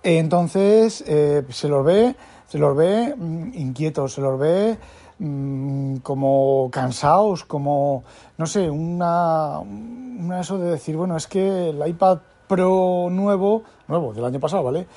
entonces 0.03 1.05
eh, 1.07 1.45
se 1.51 1.69
los 1.69 1.85
ve, 1.85 2.17
se 2.49 2.59
los 2.59 2.77
ve 2.77 3.15
mm, 3.17 3.55
inquietos, 3.55 4.15
se 4.15 4.21
los 4.21 4.37
ve 4.37 4.77
mm, 5.21 5.99
como 5.99 6.69
cansados, 6.73 7.45
como 7.45 8.03
no 8.39 8.47
sé, 8.47 8.69
una, 8.69 9.61
una 9.61 10.41
eso 10.41 10.59
de 10.59 10.73
decir, 10.73 10.97
bueno, 10.97 11.17
es 11.17 11.29
que 11.29 11.71
el 11.71 11.87
iPad 11.87 12.19
Pro 12.49 13.09
nuevo, 13.09 13.63
nuevo 13.87 14.13
del 14.13 14.25
año 14.25 14.41
pasado, 14.41 14.65
¿vale? 14.65 14.89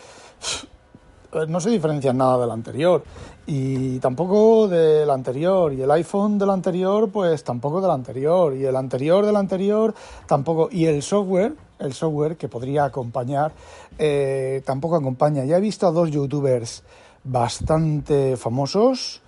Eh, 1.34 1.46
no 1.48 1.60
se 1.60 1.70
diferencia 1.70 2.14
nada 2.14 2.38
del 2.40 2.52
anterior. 2.52 3.04
Y 3.46 4.00
tampoco 4.00 4.68
del 4.68 5.10
anterior. 5.10 5.74
Y 5.74 5.82
el 5.82 5.92
iPhone 5.92 6.38
del 6.38 6.50
anterior 6.50 7.10
pues 7.10 7.44
tampoco 7.44 7.82
del 7.82 7.92
anterior. 7.92 8.56
Y 8.56 8.66
el 8.66 8.76
anterior 8.76 9.26
del 9.26 9.36
anterior 9.36 9.94
tampoco. 10.28 10.70
Y 10.72 10.86
el 10.86 11.02
software 11.02 11.54
el 11.82 11.94
software 11.94 12.38
que 12.38 12.48
podría 12.48 12.86
acompañar 12.86 13.52
eh, 13.98 14.62
tampoco 14.66 14.96
acompaña. 14.96 15.44
Ya 15.46 15.58
he 15.58 15.62
visto 15.62 15.88
a 15.88 15.92
dos 15.92 16.12
youtubers 16.12 16.84
bastante 17.24 18.38
famosos 18.38 19.22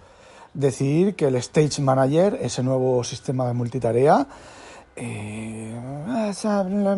decir 0.54 1.16
que 1.16 1.28
el 1.28 1.36
Stage 1.36 1.82
Manager 1.82 2.38
ese 2.42 2.64
nuevo 2.64 3.04
sistema 3.04 3.48
de 3.48 3.54
multitarea 3.54 4.28
eh, 4.96 5.76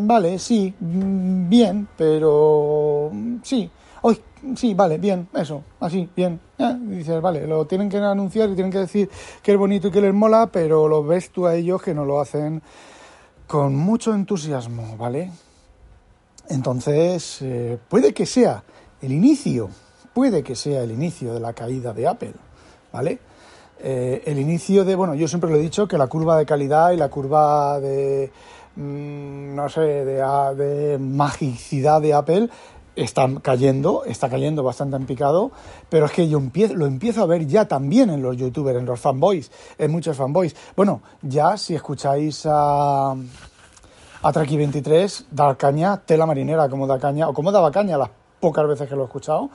vale 0.01 0.39
sí 0.39 0.73
mm, 0.77 1.49
bien 1.49 1.88
pero 1.97 3.12
sí. 3.43 3.69
Hoy 4.01 4.21
sí, 4.55 4.73
vale, 4.73 4.97
bien, 4.97 5.27
eso, 5.34 5.63
así, 5.79 6.10
bien. 6.15 6.39
dices, 6.88 7.21
vale, 7.21 7.47
lo 7.47 7.65
tienen 7.65 7.89
que 7.89 7.97
anunciar 7.97 8.49
y 8.49 8.55
tienen 8.55 8.71
que 8.71 8.79
decir 8.79 9.10
que 9.41 9.53
es 9.53 9.58
bonito 9.58 9.88
y 9.88 9.91
que 9.91 10.01
les 10.01 10.13
mola, 10.13 10.47
pero 10.47 10.88
lo 10.88 11.03
ves 11.03 11.29
tú 11.29 11.47
a 11.47 11.55
ellos 11.55 11.81
que 11.81 11.93
no 11.93 12.05
lo 12.05 12.19
hacen 12.21 12.62
con 13.47 13.75
mucho 13.75 14.13
entusiasmo, 14.13 14.95
¿vale? 14.97 15.31
Entonces, 16.49 17.41
eh, 17.41 17.77
puede 17.89 18.13
que 18.13 18.25
sea 18.25 18.63
el 19.01 19.12
inicio, 19.12 19.69
puede 20.13 20.43
que 20.43 20.55
sea 20.55 20.84
el 20.84 20.91
inicio 20.91 21.34
de 21.34 21.39
la 21.39 21.53
caída 21.53 21.93
de 21.93 22.08
Apple, 22.08 22.34
¿vale? 22.91 23.19
Eh, 23.79 24.23
el 24.25 24.39
inicio 24.39 24.86
de, 24.86 24.95
bueno, 24.95 25.15
yo 25.15 25.27
siempre 25.27 25.49
lo 25.49 25.58
he 25.58 25.62
dicho, 25.62 25.88
que 25.88 25.97
la 25.97 26.08
curva 26.08 26.38
de 26.38 26.45
calidad 26.45 26.91
y 26.91 26.97
la 26.97 27.10
curva 27.10 27.79
de, 27.79 28.31
mm, 28.75 29.55
no 29.55 29.69
sé, 29.69 29.81
de, 29.81 30.55
de 30.55 30.97
magicidad 30.97 32.01
de 32.01 32.13
Apple 32.13 32.49
está 32.95 33.27
cayendo, 33.41 34.03
está 34.05 34.29
cayendo 34.29 34.63
bastante 34.63 34.95
en 34.95 35.05
picado, 35.05 35.51
pero 35.89 36.05
es 36.05 36.12
que 36.12 36.27
yo 36.27 36.38
empiezo, 36.38 36.75
lo 36.75 36.86
empiezo 36.86 37.23
a 37.23 37.25
ver 37.25 37.45
ya 37.45 37.67
también 37.67 38.10
en 38.10 38.21
los 38.21 38.38
youtubers, 38.38 38.79
en 38.79 38.86
los 38.86 38.99
fanboys, 38.99 39.51
en 39.77 39.91
muchos 39.91 40.15
fanboys. 40.15 40.55
Bueno, 40.75 41.01
ya 41.21 41.58
si 41.58 41.75
escucháis 41.75 42.45
a, 42.45 43.12
a 43.12 44.34
Traki23, 44.34 45.25
dar 45.31 45.58
caña, 45.58 45.97
tela 45.97 46.25
marinera, 46.25 46.69
como 46.69 46.88
da 46.88 46.99
caña, 46.99 47.27
o 47.29 47.34
como 47.34 47.51
daba 47.51 47.71
caña 47.71 47.97
las 47.97 48.10
pocas 48.39 48.67
veces 48.67 48.88
que 48.88 48.95
lo 48.95 49.03
he 49.03 49.05
escuchado, 49.05 49.49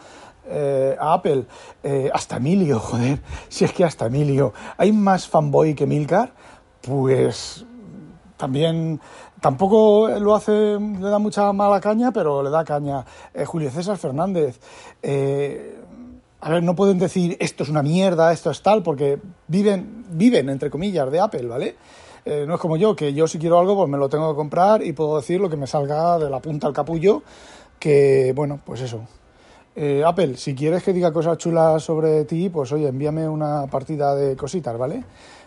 eh, 0.46 0.96
a 0.98 1.14
Apple, 1.14 1.46
eh, 1.83 2.11
hasta 2.12 2.37
Emilio, 2.37 2.79
joder, 2.81 3.20
si 3.48 3.64
es 3.64 3.72
que 3.72 3.85
hasta 3.85 4.07
Emilio, 4.07 4.53
hay 4.76 4.92
más 4.92 5.29
fanboy 5.29 5.74
que 5.74 5.87
Milcar, 5.87 6.33
pues 6.83 7.64
también 8.37 9.00
tampoco 9.40 10.09
lo 10.09 10.35
hace, 10.35 10.79
le 10.79 11.09
da 11.09 11.18
mucha 11.18 11.53
mala 11.53 11.81
caña, 11.81 12.12
pero 12.12 12.42
le 12.42 12.50
da 12.50 12.64
caña. 12.64 13.05
Eh, 13.35 13.44
Julio 13.44 13.70
César 13.70 13.96
Fernández. 13.96 14.61
Eh, 15.03 15.76
a 16.42 16.50
ver, 16.50 16.62
no 16.62 16.74
pueden 16.74 16.98
decir 16.98 17.37
esto 17.40 17.64
es 17.64 17.68
una 17.68 17.83
mierda, 17.83 18.33
esto 18.33 18.50
es 18.50 18.62
tal, 18.62 18.83
porque 18.83 19.18
viven, 19.48 20.07
viven 20.11 20.48
entre 20.48 20.70
comillas, 20.70 21.11
de 21.11 21.20
Apple, 21.20 21.46
¿vale? 21.46 21.76
Eh, 22.24 22.44
no 22.46 22.55
es 22.55 22.61
como 22.61 22.76
yo, 22.76 22.96
que 22.96 23.12
yo 23.12 23.26
si 23.26 23.38
quiero 23.38 23.59
algo, 23.59 23.76
pues 23.76 23.88
me 23.88 23.98
lo 23.98 24.09
tengo 24.09 24.31
que 24.31 24.37
comprar 24.37 24.83
y 24.83 24.92
puedo 24.92 25.16
decir 25.16 25.40
lo 25.40 25.50
que 25.50 25.57
me 25.57 25.66
salga 25.66 26.18
de 26.18 26.31
la 26.31 26.40
punta 26.40 26.66
al 26.66 26.72
capullo, 26.72 27.22
que, 27.79 28.33
bueno, 28.35 28.61
pues 28.64 28.81
eso. 28.81 29.07
Apple, 30.05 30.37
si 30.37 30.55
quieres 30.55 30.83
que 30.83 30.93
diga 30.93 31.12
cosas 31.12 31.38
chulas 31.38 31.83
sobre 31.83 32.25
ti, 32.25 32.51
pues 32.51 32.71
oye, 32.73 32.88
envíame 32.88 33.27
una 33.27 33.66
partida 33.66 34.14
de 34.14 34.37
cositas, 34.37 34.77
¿vale? 34.77 35.05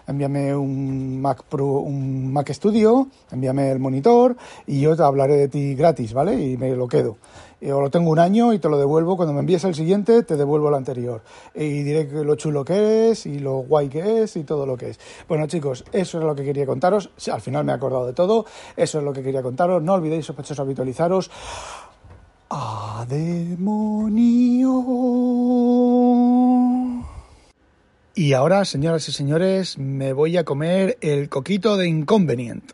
envíame 0.07 0.55
un 0.55 1.21
Mac 1.21 1.43
Pro, 1.43 1.65
un 1.65 2.31
Mac 2.31 2.51
Studio, 2.51 3.07
envíame 3.31 3.71
el 3.71 3.79
monitor 3.79 4.35
y 4.67 4.81
yo 4.81 4.95
te 4.95 5.03
hablaré 5.03 5.35
de 5.35 5.47
ti 5.47 5.75
gratis, 5.75 6.13
¿vale? 6.13 6.33
Y 6.41 6.57
me 6.57 6.75
lo 6.75 6.87
quedo. 6.87 7.17
O 7.65 7.79
lo 7.79 7.89
tengo 7.89 8.11
un 8.11 8.19
año 8.19 8.51
y 8.51 8.59
te 8.59 8.67
lo 8.67 8.77
devuelvo. 8.77 9.15
Cuando 9.15 9.33
me 9.33 9.39
envíes 9.39 9.63
el 9.63 9.73
siguiente, 9.73 10.23
te 10.23 10.35
devuelvo 10.35 10.67
el 10.67 10.75
anterior. 10.75 11.21
Y 11.55 11.83
diré 11.83 12.09
lo 12.25 12.35
chulo 12.35 12.65
que 12.65 12.75
eres 12.75 13.25
y 13.25 13.39
lo 13.39 13.59
guay 13.59 13.87
que 13.87 14.23
es 14.23 14.35
y 14.35 14.43
todo 14.43 14.65
lo 14.65 14.75
que 14.75 14.89
es. 14.89 14.99
Bueno, 15.29 15.47
chicos, 15.47 15.85
eso 15.93 16.17
es 16.17 16.25
lo 16.25 16.35
que 16.35 16.43
quería 16.43 16.65
contaros. 16.65 17.11
Al 17.31 17.39
final 17.39 17.63
me 17.63 17.71
he 17.71 17.75
acordado 17.75 18.05
de 18.05 18.11
todo. 18.11 18.45
Eso 18.75 18.97
es 18.97 19.05
lo 19.05 19.13
que 19.13 19.23
quería 19.23 19.41
contaros. 19.41 19.81
No 19.81 19.93
olvidéis, 19.93 20.25
sospechosos, 20.25 20.59
habitualizaros. 20.59 21.31
¡A 22.49 23.05
demonio! 23.09 24.73
Y 28.15 28.33
ahora, 28.33 28.63
señoras 28.65 29.09
y 29.09 29.11
señores, 29.11 29.77
me 29.77 30.13
voy 30.13 30.37
a 30.37 30.43
comer 30.43 30.97
el 31.01 31.29
coquito 31.29 31.77
de 31.77 31.87
Inconvenient. 31.87 32.73